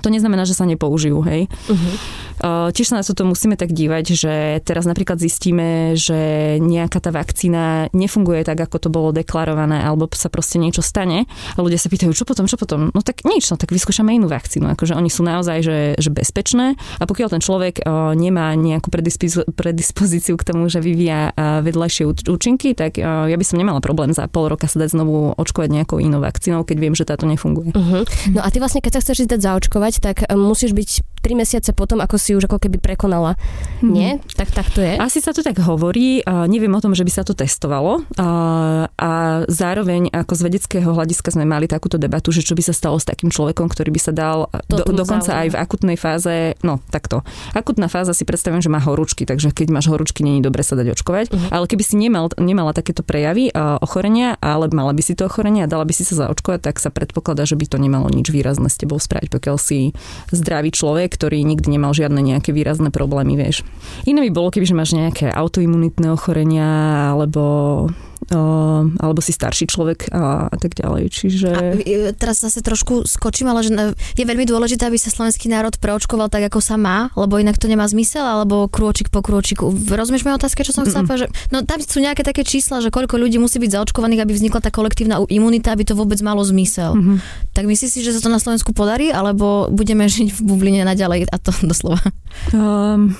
to 0.00 0.08
neznamená, 0.08 0.48
že 0.48 0.56
sa 0.56 0.64
nepoužijú, 0.64 1.20
hej. 1.26 1.50
Uh-huh. 1.68 1.94
Uh, 2.42 2.68
tiež 2.72 2.90
sa 2.90 2.98
na 2.98 3.04
toto 3.04 3.28
musíme 3.28 3.60
tak 3.60 3.74
dívať, 3.74 4.04
že 4.16 4.34
teraz 4.64 4.88
napríklad 4.88 5.20
zistíme, 5.20 5.94
že 5.98 6.56
nejaká 6.58 6.98
tá 6.98 7.12
vakcína 7.12 7.92
nefunguje 7.92 8.42
tak, 8.46 8.58
ako 8.62 8.76
to 8.78 8.88
bolo 8.88 9.12
deklarované, 9.12 9.84
alebo 9.84 10.08
sa 10.14 10.32
proste 10.32 10.56
niečo 10.56 10.80
stane 10.80 11.28
a 11.28 11.58
ľudia 11.60 11.76
sa 11.76 11.92
pýtajú, 11.92 12.14
čo 12.16 12.24
potom, 12.24 12.48
čo 12.48 12.56
potom? 12.56 12.94
No 12.94 13.00
tak 13.04 13.26
nič, 13.26 13.50
no 13.52 13.60
tak 13.60 13.74
vyskúšame 13.74 14.16
inú 14.16 14.30
vakcínu. 14.30 14.72
Akože 14.72 14.96
oni 14.96 15.10
sú 15.12 15.26
naozaj 15.26 15.58
že, 15.60 15.78
že 16.00 16.10
bezpečné 16.10 16.78
a 16.98 17.04
pokiaľ 17.04 17.28
ten 17.36 17.42
človek 17.42 17.84
uh, 17.84 18.14
nemá 18.16 18.54
nejakú 18.54 18.88
predispoz- 18.88 19.52
predispozíciu 19.52 20.38
k 20.38 20.46
tomu, 20.46 20.70
že 20.70 20.80
vyvíja 20.80 21.34
uh, 21.34 21.60
vedľajšie 21.60 22.04
úč- 22.06 22.26
účinky, 22.30 22.72
tak 22.72 23.02
ja 23.02 23.36
by 23.36 23.44
som 23.44 23.58
nemala 23.58 23.82
problém 23.82 24.14
za 24.14 24.30
pol 24.30 24.46
roka 24.46 24.70
sa 24.70 24.78
dať 24.78 24.94
znovu 24.94 25.34
očkovať 25.34 25.68
nejakou 25.74 25.98
inou 25.98 26.22
vakcínou, 26.22 26.62
keď 26.62 26.76
viem, 26.78 26.94
že 26.94 27.02
táto 27.02 27.26
nefunguje. 27.26 27.74
Uh-huh. 27.74 28.06
No 28.30 28.40
a 28.40 28.48
ty 28.48 28.62
vlastne, 28.62 28.78
keď 28.78 28.98
sa 28.98 29.00
chceš 29.02 29.26
dať 29.26 29.40
zaočkovať, 29.42 29.81
tak 29.98 30.22
e, 30.22 30.32
musíš 30.32 30.70
byť 30.70 30.90
3 31.20 31.38
mesiace 31.38 31.70
potom, 31.70 31.98
ako 31.98 32.18
si 32.18 32.34
už 32.34 32.44
ako 32.44 32.58
keby 32.58 32.76
prekonala. 32.76 33.38
Mhm. 33.78 33.88
Nie? 33.88 34.10
Tak, 34.32 34.50
tak 34.50 34.66
to 34.68 34.78
je? 34.78 34.98
Asi 34.98 35.18
sa 35.18 35.30
to 35.30 35.40
tak 35.40 35.54
hovorí, 35.56 36.18
neviem 36.46 36.70
o 36.70 36.78
tom, 36.78 36.92
že 36.92 37.02
by 37.02 37.12
sa 37.12 37.22
to 37.22 37.32
testovalo 37.32 38.02
a, 38.16 38.26
a 38.92 39.10
zároveň 39.46 40.10
ako 40.10 40.32
z 40.34 40.42
vedeckého 40.42 40.90
hľadiska 40.90 41.30
sme 41.30 41.44
mali 41.44 41.64
takúto 41.64 41.94
debatu, 41.94 42.28
že 42.28 42.42
čo 42.42 42.52
by 42.52 42.62
sa 42.62 42.72
stalo 42.72 42.98
s 42.98 43.06
takým 43.06 43.28
človekom, 43.28 43.66
ktorý 43.66 43.88
by 43.88 44.00
sa 44.00 44.10
dal 44.10 44.50
To 44.66 44.82
do, 44.82 44.98
dokonca 44.98 45.30
zaujíma. 45.30 45.42
aj 45.42 45.48
v 45.48 45.56
akutnej 45.56 45.96
fáze, 45.96 46.34
no 46.60 46.82
takto. 46.88 47.22
Akutná 47.52 47.86
fáza 47.86 48.10
si 48.10 48.24
predstavujem, 48.24 48.60
že 48.60 48.68
má 48.68 48.78
horúčky, 48.78 49.22
takže 49.22 49.50
keď 49.50 49.70
máš 49.70 49.86
horúčky, 49.86 50.20
není 50.20 50.42
dobre 50.42 50.60
sa 50.60 50.74
dať 50.74 50.90
očkovať, 50.92 51.26
Mhm. 51.30 51.48
ale 51.50 51.64
keby 51.64 51.82
si 51.82 51.94
nemal, 51.96 52.34
nemala 52.36 52.72
takéto 52.72 53.00
prejavy 53.00 53.46
a 53.48 53.78
ochorenia, 53.78 54.34
ale 54.38 54.66
mala 54.70 54.90
by 54.90 55.00
si 55.00 55.14
to 55.14 55.24
ochorenie 55.24 55.62
a 55.62 55.70
dala 55.70 55.86
by 55.86 55.94
si 55.94 56.02
sa 56.02 56.18
zaočkovať, 56.18 56.60
tak 56.62 56.76
sa 56.76 56.90
predpokladá, 56.90 57.44
že 57.44 57.54
by 57.54 57.64
to 57.64 57.78
nemalo 57.78 58.10
nič 58.10 58.28
výrazné 58.28 58.66
s 58.66 58.76
tebou 58.76 58.98
spraviť, 58.98 59.30
pokiaľ 59.30 59.56
si 59.56 59.71
zdravý 60.30 60.70
človek, 60.72 61.12
ktorý 61.14 61.42
nikdy 61.42 61.76
nemal 61.76 61.92
žiadne 61.96 62.20
nejaké 62.20 62.52
výrazné 62.52 62.92
problémy, 62.92 63.34
vieš. 63.36 63.64
Iné 64.04 64.24
by 64.26 64.30
bolo, 64.30 64.48
keby 64.52 64.66
že 64.68 64.78
máš 64.78 64.92
nejaké 64.94 65.30
autoimunitné 65.30 66.12
ochorenia 66.12 66.70
alebo 67.16 67.42
alebo 68.30 69.18
si 69.18 69.34
starší 69.34 69.66
človek 69.66 70.14
a, 70.14 70.46
a 70.46 70.56
tak 70.56 70.78
ďalej. 70.78 71.02
Čiže... 71.10 71.48
A 71.50 71.62
e, 71.82 72.14
teraz 72.14 72.44
zase 72.44 72.62
trošku 72.62 73.04
skočím, 73.08 73.50
ale 73.50 73.66
že 73.66 73.74
e, 73.74 73.92
je 74.14 74.24
veľmi 74.24 74.46
dôležité, 74.46 74.86
aby 74.86 74.98
sa 75.00 75.10
slovenský 75.10 75.50
národ 75.50 75.74
preočkoval 75.74 76.30
tak, 76.30 76.46
ako 76.46 76.62
sa 76.62 76.78
má, 76.78 77.10
lebo 77.18 77.42
inak 77.42 77.58
to 77.58 77.66
nemá 77.66 77.84
zmysel, 77.90 78.22
alebo 78.22 78.70
krôčik 78.70 79.10
po 79.10 79.20
krôčiku. 79.20 79.74
Rozumieš 79.74 80.22
moje 80.22 80.38
otázke, 80.38 80.62
čo 80.62 80.70
som 80.70 80.86
chcela 80.86 81.02
Mm-mm. 81.02 81.10
povedať? 81.10 81.30
No 81.50 81.66
tam 81.66 81.82
sú 81.82 81.98
nejaké 81.98 82.22
také 82.22 82.46
čísla, 82.46 82.78
že 82.78 82.94
koľko 82.94 83.18
ľudí 83.18 83.42
musí 83.42 83.58
byť 83.58 83.70
zaočkovaných, 83.74 84.22
aby 84.22 84.32
vznikla 84.32 84.60
tá 84.62 84.70
kolektívna 84.70 85.18
imunita, 85.26 85.74
aby 85.74 85.82
to 85.82 85.98
vôbec 85.98 86.18
malo 86.22 86.46
zmysel. 86.46 86.94
Mhm. 86.94 87.14
Tak 87.52 87.64
myslíš 87.66 87.90
si, 87.90 88.00
že 88.06 88.14
sa 88.14 88.20
to 88.22 88.30
na 88.30 88.38
Slovensku 88.38 88.70
podarí, 88.72 89.10
alebo 89.10 89.66
budeme 89.68 90.06
žiť 90.12 90.30
v 90.30 90.40
bubline 90.46 90.86
naďalej 90.86 91.26
a 91.26 91.36
to 91.42 91.50
doslova? 91.70 92.00
Um, 92.54 93.18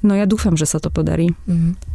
no 0.00 0.12
ja 0.14 0.24
dúfam, 0.30 0.54
že 0.54 0.68
sa 0.68 0.78
to 0.78 0.88
podarí. 0.88 1.34
Mhm. 1.48 1.91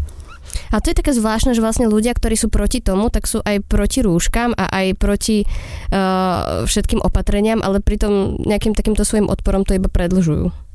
A 0.72 0.84
to 0.84 0.92
je 0.92 1.00
také 1.00 1.12
zvláštne, 1.16 1.56
že 1.56 1.64
vlastne 1.64 1.88
ľudia, 1.88 2.14
ktorí 2.16 2.36
sú 2.36 2.52
proti 2.52 2.84
tomu, 2.84 3.08
tak 3.08 3.26
sú 3.26 3.40
aj 3.44 3.64
proti 3.66 4.04
rúškam 4.04 4.54
a 4.56 4.68
aj 4.68 4.88
proti 5.00 5.44
uh, 5.44 6.64
všetkým 6.68 7.00
opatreniam, 7.04 7.64
ale 7.64 7.80
pritom 7.80 8.42
nejakým 8.44 8.76
takýmto 8.76 9.08
svojim 9.08 9.32
odporom 9.32 9.64
to 9.64 9.76
iba 9.76 9.88
predlžujú. 9.88 10.68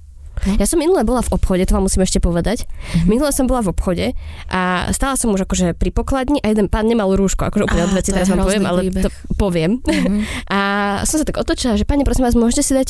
Ja 0.58 0.66
som 0.66 0.82
minule 0.82 1.06
bola 1.06 1.22
v 1.22 1.38
obchode, 1.38 1.62
to 1.68 1.76
vám 1.76 1.86
musím 1.86 2.02
ešte 2.02 2.18
povedať. 2.18 2.66
Mm-hmm. 2.66 3.06
Minule 3.06 3.30
som 3.30 3.46
bola 3.46 3.62
v 3.62 3.70
obchode 3.70 4.06
a 4.50 4.90
stála 4.90 5.14
som 5.14 5.30
už 5.30 5.46
akože 5.46 5.78
pri 5.78 5.94
pokladni 5.94 6.42
a 6.42 6.50
jeden 6.50 6.66
pán 6.66 6.90
nemal 6.90 7.14
rúško, 7.14 7.46
akože 7.46 7.68
úplne 7.70 7.86
od 7.86 7.94
veci 7.94 8.10
teraz 8.10 8.26
vám 8.26 8.42
poviem, 8.42 8.64
ale 8.66 8.90
to 8.90 9.08
poviem. 9.38 9.78
Mm-hmm. 9.84 10.20
a 10.56 10.60
som 11.06 11.22
sa 11.22 11.26
tak 11.28 11.38
otočila, 11.38 11.78
že 11.78 11.86
pani, 11.86 12.02
prosím 12.02 12.26
vás, 12.26 12.34
môžete 12.34 12.62
si 12.64 12.72
dať 12.74 12.88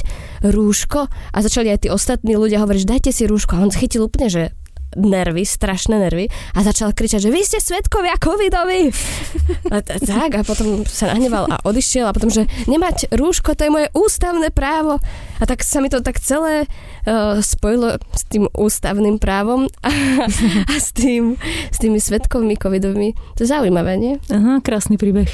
rúško? 0.49 1.13
A 1.13 1.37
začali 1.45 1.69
aj 1.69 1.85
tí 1.85 1.89
ostatní 1.93 2.41
ľudia 2.41 2.63
hovoriť, 2.63 2.81
že 2.89 2.89
dajte 2.89 3.11
si 3.13 3.29
rúško. 3.29 3.59
A 3.59 3.69
on 3.69 3.75
chytil 3.75 4.09
úplne, 4.09 4.33
že 4.33 4.57
nervy, 4.97 5.43
strašné 5.47 5.99
nervy 5.99 6.29
a 6.57 6.59
začal 6.61 6.93
kričať, 6.93 7.29
že 7.29 7.35
vy 7.35 7.41
ste 7.43 7.59
svetkovia 7.59 8.17
covidovi. 8.21 8.93
A 9.73 9.81
t- 9.81 9.99
tak, 10.05 10.37
a 10.37 10.43
potom 10.45 10.85
sa 10.85 11.13
nahneval 11.13 11.49
a 11.49 11.57
odišiel 11.65 12.09
a 12.09 12.15
potom, 12.15 12.29
že 12.29 12.47
nemať 12.69 13.13
rúško, 13.13 13.57
to 13.57 13.67
je 13.67 13.75
moje 13.75 13.89
ústavné 13.97 14.53
právo. 14.53 15.01
A 15.41 15.45
tak 15.49 15.65
sa 15.67 15.83
mi 15.83 15.91
to 15.91 16.05
tak 16.05 16.23
celé 16.23 16.71
spojilo 17.43 17.99
s 18.15 18.23
tým 18.31 18.47
ústavným 18.55 19.19
právom 19.19 19.67
a, 19.83 19.91
a 20.71 20.75
s, 20.79 20.95
tým, 20.95 21.35
s 21.71 21.79
tými 21.83 21.99
svetkovmi 21.99 22.55
covidovými. 22.55 23.15
To 23.37 23.41
je 23.43 23.49
zaujímavé, 23.51 23.99
nie? 23.99 24.15
Aha, 24.31 24.63
krásny 24.63 24.95
príbeh. 24.95 25.27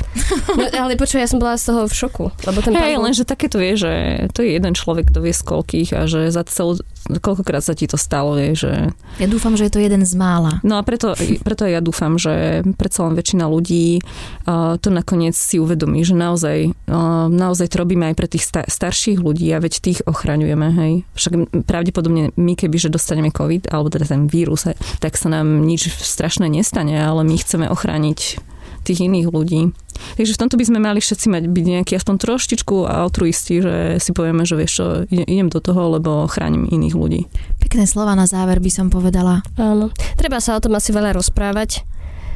No, 0.57 0.64
ale 0.81 0.96
počuj, 0.96 1.20
ja 1.20 1.28
som 1.28 1.37
bola 1.37 1.61
z 1.61 1.68
toho 1.68 1.85
v 1.85 1.94
šoku. 1.94 2.24
Lebo 2.48 2.59
ten 2.64 2.72
Hej, 2.72 2.96
pán 2.96 3.00
bol... 3.00 3.04
lenže 3.11 3.24
také 3.28 3.52
to 3.52 3.61
je, 3.61 3.72
že 3.76 3.92
to 4.33 4.40
je 4.40 4.57
jeden 4.57 4.72
človek, 4.72 5.12
kto 5.12 5.20
vie 5.20 5.35
z 5.37 5.42
koľkých 5.44 5.88
a 5.92 6.00
že 6.09 6.33
za 6.33 6.42
celú, 6.48 6.81
koľkokrát 7.20 7.61
sa 7.61 7.76
ti 7.76 7.85
to 7.85 8.00
stalo, 8.00 8.40
je, 8.40 8.57
že... 8.57 8.72
Ja 9.20 9.28
dúfam, 9.28 9.52
že 9.52 9.68
je 9.68 9.72
to 9.76 9.81
jeden 9.85 10.09
z 10.09 10.14
mála. 10.16 10.64
No 10.64 10.81
a 10.81 10.83
preto, 10.83 11.12
preto 11.44 11.68
ja 11.68 11.85
dúfam, 11.85 12.16
že 12.16 12.64
predsa 12.81 13.04
len 13.04 13.14
väčšina 13.16 13.44
ľudí 13.44 14.00
uh, 14.00 14.81
to 14.81 14.88
nakoniec 14.88 15.37
si 15.37 15.61
uvedomí, 15.61 16.00
že 16.00 16.16
naozaj, 16.16 16.72
uh, 16.88 17.28
naozaj 17.28 17.68
to 17.68 17.81
robíme 17.85 18.09
aj 18.09 18.16
pre 18.16 18.28
tých 18.28 18.44
sta- 18.48 18.68
starších 18.68 19.20
ľudí 19.20 19.52
a 19.52 19.61
veď 19.61 19.72
tých 19.85 20.00
ochraňujeme, 20.09 20.68
hej. 20.72 20.92
Však 21.12 21.33
pravdepodobne 21.62 22.35
my, 22.35 22.53
keby 22.55 22.77
že 22.79 22.92
dostaneme 22.92 23.31
COVID, 23.33 23.71
alebo 23.73 23.88
teda 23.88 24.07
ten 24.09 24.27
vírus, 24.31 24.68
tak 24.99 25.14
sa 25.16 25.31
nám 25.31 25.64
nič 25.64 25.90
strašné 25.90 26.47
nestane, 26.51 26.99
ale 26.99 27.25
my 27.25 27.37
chceme 27.38 27.66
ochrániť 27.71 28.40
tých 28.87 29.05
iných 29.05 29.29
ľudí. 29.29 29.75
Takže 30.14 30.38
v 30.38 30.40
tomto 30.40 30.55
by 30.55 30.64
sme 30.64 30.79
mali 30.79 31.03
všetci 31.03 31.27
mať 31.27 31.42
byť 31.51 31.64
nejaký 31.66 31.92
aspoň 31.99 32.14
troštičku 32.23 32.87
altruisti, 32.87 33.59
že 33.59 33.75
si 33.99 34.11
povieme, 34.14 34.47
že 34.47 34.55
vieš 34.55 34.73
čo, 34.79 34.87
idem 35.11 35.51
do 35.51 35.59
toho, 35.59 35.99
lebo 35.99 36.31
chránim 36.31 36.71
iných 36.71 36.94
ľudí. 36.94 37.21
Pekné 37.59 37.85
slova 37.85 38.14
na 38.14 38.25
záver 38.31 38.62
by 38.62 38.71
som 38.71 38.87
povedala. 38.88 39.42
Áno. 39.59 39.90
Treba 40.14 40.38
sa 40.38 40.55
o 40.55 40.62
tom 40.62 40.79
asi 40.79 40.94
veľa 40.94 41.18
rozprávať, 41.18 41.83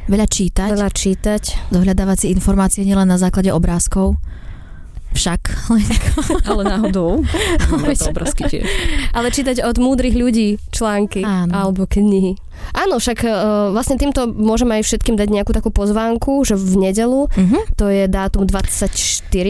Veľa 0.02 0.26
čítať, 0.26 0.74
veľa 0.74 0.90
čítať. 0.90 1.42
dohľadávať 1.70 2.26
si 2.26 2.35
informácie 2.35 2.82
nielen 2.82 3.06
na 3.06 3.22
základe 3.22 3.54
obrázkov. 3.54 4.18
Však. 5.12 5.40
Ale 6.48 6.62
náhodou. 6.64 7.20
Máme 7.68 7.92
to 7.92 8.09
obrázky 8.09 8.48
tiež. 8.48 8.64
Ale 9.12 9.29
čítať 9.29 9.61
od 9.61 9.77
múdrych 9.77 10.12
ľudí 10.12 10.57
články 10.70 11.20
Áno. 11.20 11.53
alebo 11.53 11.85
knihy. 11.85 12.37
Áno, 12.72 12.96
však 12.96 13.18
uh, 13.27 13.33
vlastne 13.75 13.98
týmto 13.98 14.25
môžeme 14.25 14.79
aj 14.79 14.87
všetkým 14.87 15.18
dať 15.18 15.29
nejakú 15.29 15.51
takú 15.51 15.68
pozvánku, 15.68 16.46
že 16.46 16.55
v 16.55 16.88
nedelu, 16.88 17.27
Mhm. 17.35 17.75
to 17.75 17.90
je 17.90 18.07
dátum 18.07 18.46
24, 18.46 18.87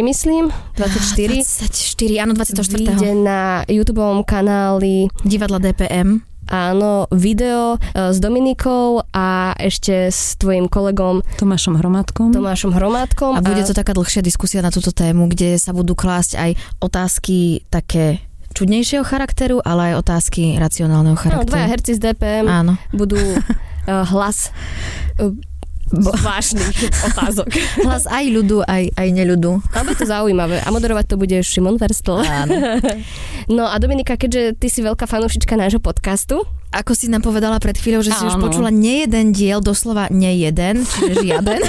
myslím, 0.01 0.49
24, 0.75 1.45
24, 1.45 2.15
áno, 2.19 2.33
24. 2.33 2.73
vyjde 2.73 3.11
na 3.15 3.41
YouTube 3.69 4.01
kanáli 4.25 5.13
Divadla 5.23 5.61
DPM. 5.61 6.32
Áno, 6.53 7.09
video 7.09 7.81
uh, 7.81 8.13
s 8.13 8.21
Dominikou 8.21 9.01
a 9.09 9.57
ešte 9.57 10.13
s 10.13 10.37
tvojim 10.37 10.69
kolegom 10.69 11.25
Tomášom 11.41 11.81
Hromadkom. 11.81 12.29
Tomášom 12.29 12.77
Hromádkom. 12.77 13.33
A 13.33 13.41
bude 13.41 13.65
to 13.65 13.73
taká 13.73 13.97
dlhšia 13.97 14.21
diskusia 14.21 14.61
na 14.61 14.69
túto 14.69 14.93
tému, 14.93 15.33
kde 15.33 15.57
sa 15.57 15.73
budú 15.73 15.97
klásť 15.97 16.37
aj 16.37 16.51
otázky 16.85 17.65
také 17.73 18.21
čudnejšieho 18.53 19.01
charakteru, 19.01 19.65
ale 19.65 19.97
aj 19.97 20.05
otázky 20.05 20.61
racionálneho 20.61 21.17
no, 21.17 21.23
charakteru. 21.25 21.49
dvaja 21.49 21.67
herci 21.73 21.93
z 21.97 22.01
DPM 22.13 22.45
Áno. 22.45 22.77
budú 22.93 23.17
uh, 23.17 24.05
hlas 24.13 24.53
uh, 25.25 25.33
zvláštnych 25.93 26.77
otázok. 27.09 27.47
Hlas 27.79 28.05
aj 28.05 28.25
ľudu, 28.27 28.63
aj, 28.63 28.91
aj 28.91 29.09
neľudu. 29.11 29.61
Ale 29.69 29.85
bude 29.85 29.97
to 29.97 30.07
zaujímavé. 30.07 30.59
A 30.59 30.69
moderovať 30.69 31.05
to 31.07 31.17
bude 31.17 31.37
Šimon 31.39 31.77
Verstl. 31.77 32.19
Áno. 32.19 32.55
No 33.45 33.67
a 33.67 33.75
Dominika, 33.77 34.15
keďže 34.15 34.55
ty 34.55 34.69
si 34.69 34.81
veľká 34.81 35.03
fanúšička 35.03 35.53
nášho 35.53 35.79
podcastu, 35.79 36.47
Ako 36.71 36.95
si 36.95 37.05
nám 37.07 37.21
povedala 37.21 37.59
pred 37.59 37.75
chvíľou, 37.75 38.01
že 38.01 38.15
si 38.15 38.23
už 38.23 38.39
Áno. 38.39 38.47
počula 38.47 38.71
nie 38.71 39.03
jeden 39.03 39.29
diel, 39.29 39.59
doslova 39.59 40.07
nie 40.09 40.41
jeden, 40.41 40.87
čiže 40.87 41.13
žiaden. 41.27 41.61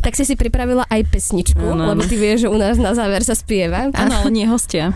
tak 0.00 0.12
si 0.12 0.22
si 0.22 0.32
pripravila 0.32 0.86
aj 0.86 1.02
pesničku, 1.04 1.58
Áno, 1.60 1.90
lebo 1.90 2.02
ty 2.02 2.14
vieš, 2.14 2.46
že 2.46 2.48
u 2.48 2.54
nás 2.54 2.76
na 2.76 2.92
záver 2.92 3.20
sa 3.20 3.34
spieva. 3.34 3.90
Áno, 3.90 4.14
ale 4.16 4.30
nie 4.30 4.46
hostia. 4.46 4.94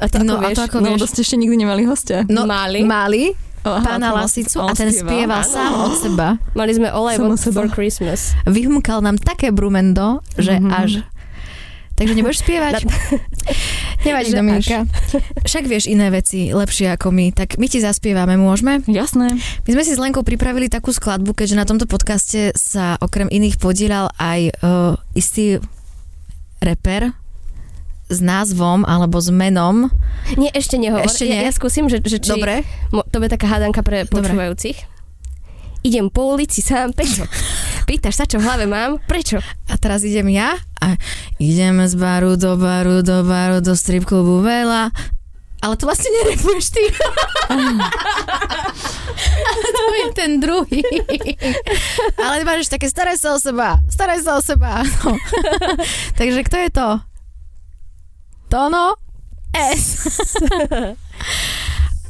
A 0.00 0.08
to 0.08 0.18
No, 0.18 0.34
ako 0.34 0.40
a 0.40 0.48
vieš? 0.48 0.56
to 0.56 0.62
ako 0.64 0.76
No, 0.78 0.88
vieš? 0.90 1.00
ste 1.06 1.20
ešte 1.20 1.36
nikdy 1.36 1.56
nemali 1.58 1.82
hostia. 1.84 2.24
No, 2.26 2.42
Mali. 2.42 2.80
Mali 2.82 3.36
Aha, 3.62 3.84
pána 3.84 4.12
Lasicu 4.14 4.56
a 4.58 4.72
ten 4.72 4.88
spieval. 4.88 5.04
spieval 5.06 5.42
sám 5.42 5.72
od 5.78 5.92
seba. 5.94 6.28
Mali 6.52 6.72
sme 6.72 6.88
All 6.88 7.06
I 7.06 7.14
Samo 7.14 7.28
Want 7.28 7.40
seba. 7.40 7.54
for 7.54 7.68
Christmas. 7.70 8.32
Vyhmkal 8.44 8.98
nám 8.98 9.16
také 9.16 9.50
brumendo, 9.50 10.24
že 10.34 10.56
Mhm. 10.56 10.70
až... 10.70 10.90
Takže 11.92 12.16
nebudeš 12.16 12.40
spievať? 12.40 12.88
Nevadí, 14.08 14.32
Dominika. 14.32 14.88
Však 15.44 15.68
vieš 15.68 15.84
iné 15.84 16.08
veci 16.08 16.48
lepšie 16.48 16.88
ako 16.90 17.12
my, 17.12 17.28
tak 17.30 17.60
my 17.60 17.68
ti 17.68 17.76
zaspievame, 17.76 18.34
môžeme? 18.34 18.80
Jasné. 18.86 19.36
My 19.36 19.70
sme 19.70 19.84
si 19.84 19.92
s 19.92 20.00
Lenkou 20.00 20.24
pripravili 20.24 20.66
takú 20.66 20.88
skladbu, 20.88 21.36
keďže 21.36 21.54
na 21.54 21.68
tomto 21.68 21.84
podcaste 21.84 22.56
sa 22.56 22.96
okrem 22.96 23.28
iných 23.28 23.60
podielal 23.60 24.08
aj 24.16 24.40
uh, 24.56 24.96
istý 25.12 25.60
reper 26.58 27.12
s 28.10 28.18
názvom 28.18 28.82
alebo 28.82 29.22
s 29.22 29.30
menom. 29.30 29.88
Nie, 30.34 30.50
ešte 30.50 30.76
nehovor. 30.76 31.06
Ešte 31.06 31.30
nie? 31.30 31.38
Ja, 31.40 31.48
ja 31.48 31.52
skúsim, 31.54 31.86
že, 31.86 32.02
že 32.02 32.18
či... 32.18 32.34
Dobre? 32.34 32.66
Mo, 32.90 33.06
to 33.06 33.22
bude 33.22 33.30
taká 33.30 33.46
hádanka 33.46 33.86
pre 33.86 34.04
Dobre. 34.04 34.26
počúvajúcich. 34.26 34.76
Idem 35.80 36.12
po 36.12 36.36
ulici 36.36 36.60
sám, 36.60 36.92
prečo? 36.92 37.24
Pýtaš 37.88 38.20
sa, 38.20 38.24
čo 38.28 38.36
v 38.36 38.44
hlave 38.44 38.68
mám? 38.68 39.00
Prečo? 39.08 39.40
A 39.70 39.74
teraz 39.80 40.04
idem 40.04 40.28
ja 40.28 40.58
a 40.82 40.98
ideme 41.40 41.88
z 41.88 41.94
baru 41.96 42.36
do 42.36 42.56
baru 42.60 43.00
do 43.00 43.24
baru 43.24 43.64
do 43.64 43.72
strip 43.72 44.04
klubu 44.04 44.44
veľa. 44.44 44.92
Ale 45.60 45.76
to 45.76 45.84
vlastne 45.84 46.08
nerepuješ 46.08 46.72
ty. 46.72 46.84
to 49.76 49.84
je 49.92 50.06
ten 50.16 50.40
druhý. 50.40 50.80
Ale 52.16 52.48
máš 52.48 52.72
také 52.72 52.88
staraj 52.88 53.20
sa 53.20 53.36
o 53.36 53.38
seba. 53.40 53.76
Staraj 53.92 54.24
sa 54.24 54.40
o 54.40 54.40
seba. 54.40 54.80
No. 55.04 55.20
Takže 56.20 56.40
kto 56.48 56.56
je 56.64 56.70
to? 56.72 56.88
Tono 58.50 58.98
S. 59.54 60.02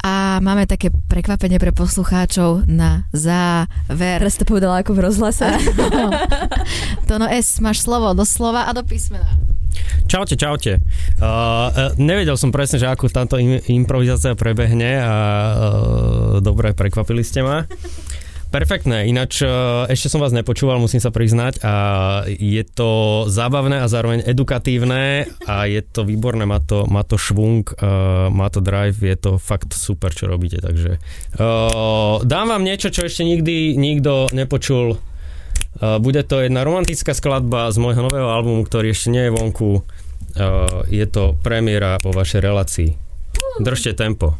A 0.00 0.40
máme 0.40 0.64
také 0.64 0.88
prekvapenie 0.88 1.60
pre 1.60 1.76
poslucháčov 1.76 2.64
na 2.64 3.04
záver. 3.12 4.24
Teraz 4.24 4.40
to 4.40 4.48
povedala 4.48 4.80
ako 4.80 4.96
v 4.96 5.04
rozhlase. 5.04 5.44
Tono 7.12 7.28
S, 7.28 7.60
máš 7.60 7.84
slovo 7.84 8.16
do 8.16 8.24
slova 8.24 8.64
a 8.64 8.72
do 8.72 8.80
písmena. 8.80 9.28
Čaute, 10.08 10.40
čaute. 10.40 10.80
Uh, 11.20 11.20
uh, 11.20 11.92
nevedel 12.00 12.40
som 12.40 12.48
presne, 12.48 12.80
že 12.80 12.88
ako 12.88 13.12
táto 13.12 13.36
im, 13.36 13.60
improvizácia 13.68 14.32
prebehne 14.32 14.96
a 14.96 15.12
uh, 15.12 16.40
dobre, 16.40 16.72
prekvapili 16.72 17.20
ste 17.20 17.44
ma. 17.44 17.68
Perfektné, 18.50 19.06
ináč 19.06 19.46
uh, 19.46 19.86
ešte 19.86 20.10
som 20.10 20.18
vás 20.18 20.34
nepočúval, 20.34 20.82
musím 20.82 20.98
sa 20.98 21.14
priznať 21.14 21.62
a 21.62 21.74
je 22.26 22.66
to 22.66 23.22
zábavné 23.30 23.78
a 23.78 23.86
zároveň 23.86 24.26
edukatívne 24.26 25.30
a 25.46 25.70
je 25.70 25.78
to 25.86 26.02
výborné, 26.02 26.50
má 26.50 26.58
to, 26.58 26.82
má 26.90 27.06
to 27.06 27.14
švung, 27.14 27.62
uh, 27.78 28.26
má 28.26 28.50
to 28.50 28.58
drive, 28.58 28.98
je 28.98 29.14
to 29.14 29.38
fakt 29.38 29.70
super, 29.70 30.10
čo 30.10 30.26
robíte, 30.26 30.58
takže 30.58 30.98
uh, 31.38 32.18
dám 32.26 32.50
vám 32.50 32.66
niečo, 32.66 32.90
čo 32.90 33.06
ešte 33.06 33.22
nikdy 33.22 33.78
nikto 33.78 34.26
nepočul 34.34 34.98
bude 35.80 36.26
to 36.26 36.42
jedna 36.42 36.66
romantická 36.66 37.14
skladba 37.14 37.70
z 37.70 37.78
môjho 37.78 38.02
nového 38.02 38.26
albumu, 38.26 38.66
ktorý 38.66 38.90
ešte 38.90 39.08
nie 39.14 39.30
je 39.30 39.32
vonku. 39.32 39.86
Je 40.90 41.06
to 41.06 41.38
premiéra 41.40 41.96
po 42.02 42.10
vašej 42.10 42.40
relácii. 42.42 42.90
Držte 43.62 43.94
tempo. 43.94 44.34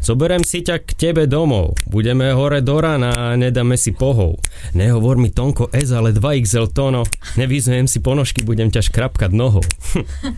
Zoberiem 0.00 0.40
si 0.40 0.64
ťa 0.64 0.80
k 0.80 0.96
tebe 0.96 1.28
domov. 1.28 1.76
Budeme 1.84 2.32
hore 2.32 2.64
do 2.64 2.80
rana 2.80 3.12
a 3.12 3.36
nedáme 3.36 3.76
si 3.76 3.92
pohov. 3.92 4.40
Nehovor 4.76 5.18
mi 5.18 5.30
Tonko 5.30 5.68
S, 5.74 5.90
ale 5.90 6.14
2XL 6.14 6.70
tono. 6.70 7.02
Nevyzujem 7.34 7.90
si 7.90 7.98
ponožky, 7.98 8.46
budem 8.46 8.70
ťa 8.70 8.86
škrapkať 8.86 9.30
nohou. 9.34 9.64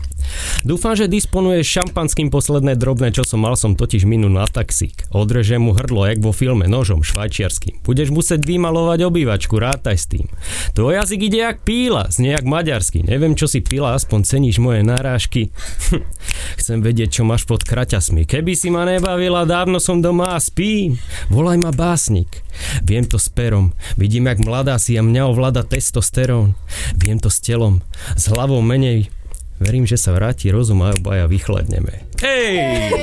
Dúfam, 0.69 0.95
že 0.95 1.11
disponuješ 1.11 1.67
šampanským 1.67 2.31
posledné 2.31 2.79
drobné, 2.79 3.11
čo 3.11 3.27
som 3.27 3.43
mal, 3.43 3.59
som 3.59 3.75
totiž 3.75 4.07
minul 4.07 4.31
na 4.31 4.47
taxík. 4.47 5.09
Odrežem 5.11 5.61
mu 5.61 5.75
hrdlo, 5.75 6.07
jak 6.07 6.23
vo 6.23 6.31
filme, 6.31 6.65
nožom 6.65 7.03
švajčiarským. 7.05 7.83
Budeš 7.83 8.09
musieť 8.09 8.41
vymalovať 8.47 8.99
obývačku, 9.05 9.55
rátaj 9.59 9.97
s 9.99 10.05
tým. 10.09 10.25
Tvoj 10.73 11.03
jazyk 11.03 11.21
ide 11.29 11.39
jak 11.43 11.61
píla, 11.67 12.09
znie 12.09 12.33
jak 12.33 12.47
maďarsky. 12.47 13.03
Neviem, 13.05 13.35
čo 13.37 13.45
si 13.45 13.59
pila, 13.61 13.93
aspoň 13.93 14.25
ceníš 14.25 14.57
moje 14.63 14.81
narážky. 14.81 15.53
Chcem 16.59 16.79
vedieť, 16.79 17.21
čo 17.21 17.23
máš 17.27 17.43
pod 17.43 17.61
kraťasmi. 17.61 18.25
Keby 18.25 18.53
si 18.55 18.71
ma 18.71 18.87
nebavila, 18.87 19.43
dávno 19.43 19.77
som 19.77 19.99
doma 19.99 20.35
a 20.35 20.39
spím. 20.39 20.97
Volaj 21.27 21.57
ma 21.59 21.71
básnik. 21.75 22.43
Viem 22.85 23.05
to 23.05 23.17
s 23.17 23.27
perom. 23.29 23.73
Vidím, 24.13 24.29
jak 24.29 24.45
mladá 24.45 24.77
si 24.77 24.93
a 24.93 25.01
mňa 25.01 25.25
ovláda 25.25 25.65
testosterón. 25.65 26.53
Viem 26.93 27.17
to 27.17 27.33
s 27.33 27.41
telom. 27.41 27.81
S 28.13 28.29
hlavou 28.29 28.61
menej. 28.61 29.09
Verím, 29.57 29.89
že 29.89 29.97
sa 29.97 30.13
vráti 30.13 30.53
rozum 30.53 30.85
a 30.85 30.93
obaja 30.93 31.25
vychladneme. 31.25 32.05
Hej! 32.21 32.93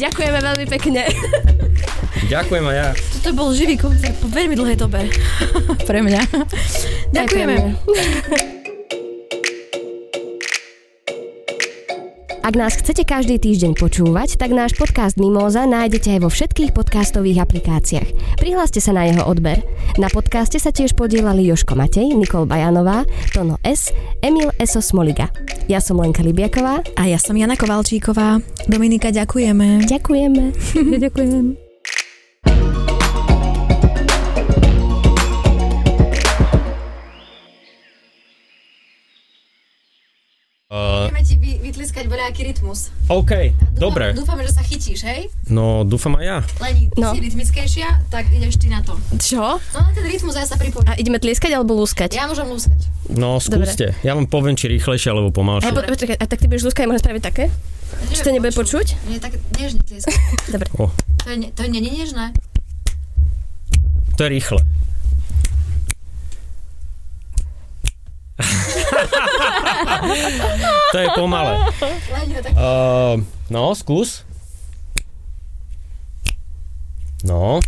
Ďakujeme 0.00 0.38
veľmi 0.40 0.64
pekne. 0.72 1.12
Ďakujem 2.24 2.64
aj 2.72 2.76
ja. 2.80 2.88
Toto 3.20 3.36
bol 3.36 3.52
živý 3.52 3.76
koncert 3.76 4.16
po 4.16 4.32
veľmi 4.32 4.56
dlhej 4.56 4.80
dobe. 4.80 5.12
Pre 5.84 6.00
mňa. 6.00 6.24
Ďakujeme. 7.12 8.56
Ak 12.48 12.56
nás 12.56 12.80
chcete 12.80 13.04
každý 13.04 13.36
týždeň 13.36 13.76
počúvať, 13.76 14.40
tak 14.40 14.56
náš 14.56 14.72
podcast 14.72 15.20
Mimóza 15.20 15.68
nájdete 15.68 16.16
aj 16.16 16.20
vo 16.24 16.32
všetkých 16.32 16.72
podcastových 16.72 17.44
aplikáciách. 17.44 18.40
Prihláste 18.40 18.80
sa 18.80 18.96
na 18.96 19.04
jeho 19.04 19.20
odber. 19.28 19.60
Na 20.00 20.08
podcaste 20.08 20.56
sa 20.56 20.72
tiež 20.72 20.96
podielali 20.96 21.44
Joško 21.44 21.76
Matej, 21.76 22.08
Nikol 22.16 22.48
Bajanová, 22.48 23.04
Tono 23.36 23.60
S, 23.68 23.92
Emil 24.24 24.48
Eso 24.56 24.80
Smoliga. 24.80 25.28
Ja 25.68 25.84
som 25.84 26.00
Lenka 26.00 26.24
Libiaková. 26.24 26.80
A 26.96 27.04
ja 27.04 27.20
som 27.20 27.36
Jana 27.36 27.52
Kovalčíková. 27.52 28.40
Dominika, 28.64 29.12
ďakujeme. 29.12 29.84
Ďakujeme. 29.84 30.44
Ďakujem. 31.04 31.67
Vytliskať 41.68 42.04
voľaký 42.04 42.40
rytmus. 42.44 42.88
OK, 43.06 43.32
dobre. 43.72 44.12
Dúfame, 44.12 44.42
že 44.42 44.50
sa 44.50 44.60
chytíš, 44.60 45.00
hej? 45.02 45.28
No, 45.46 45.82
dúfam 45.82 46.14
aj 46.14 46.24
ja. 46.24 46.38
Leni, 46.58 46.88
No. 46.94 47.12
si 47.12 47.20
rytmickejšia, 47.20 48.08
tak 48.08 48.28
ideš 48.28 48.56
ty 48.56 48.66
na 48.66 48.80
to. 48.80 48.96
Čo? 49.14 49.60
No 49.60 49.78
na 49.78 49.92
ten 49.92 50.02
rytmus 50.02 50.32
a 50.32 50.42
ja 50.42 50.48
sa 50.48 50.56
pripojím. 50.56 50.86
A 50.86 50.94
ideme 50.94 51.16
tlieskať 51.16 51.52
alebo 51.52 51.72
lúskať? 51.74 52.12
Ja 52.12 52.24
môžem 52.24 52.44
lúskať. 52.44 52.80
No, 53.08 53.36
skúste. 53.38 53.92
Ja 54.00 54.12
vám 54.12 54.26
poviem, 54.26 54.52
či 54.52 54.68
rýchlejšie 54.70 55.08
alebo 55.08 55.28
A, 55.28 55.34
pomalšie. 55.34 55.70
po, 55.70 55.80
počkaj, 55.80 56.16
a 56.16 56.24
tak 56.24 56.38
ty 56.38 56.46
budeš 56.46 56.64
lúskať, 56.66 56.84
môžem 56.84 57.02
spraviť 57.02 57.22
také? 57.22 57.44
Či 58.08 58.20
to 58.20 58.30
nebude 58.30 58.52
počuť? 58.52 58.86
Nie, 59.06 59.16
tak 59.16 59.36
nežne 59.54 59.80
tlieskať. 59.80 60.16
Dobre. 60.48 60.68
O, 60.76 60.88
To 61.18 61.26
je, 61.28 61.36
ne- 61.38 61.50
to 61.50 61.60
je 61.62 61.70
nie 61.70 61.80
nežné. 61.84 62.32
to 64.14 64.20
je 64.20 64.30
rýchle. 64.30 64.60
to 70.92 70.96
je 70.98 71.08
pomalé. 71.14 71.54
Uh, 72.54 73.22
no, 73.50 73.74
skús. 73.74 74.24
No. 77.26 77.58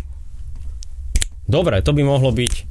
Dobre, 1.47 1.83
to 1.83 1.91
by 1.91 2.03
mohlo 2.07 2.31
byť 2.31 2.70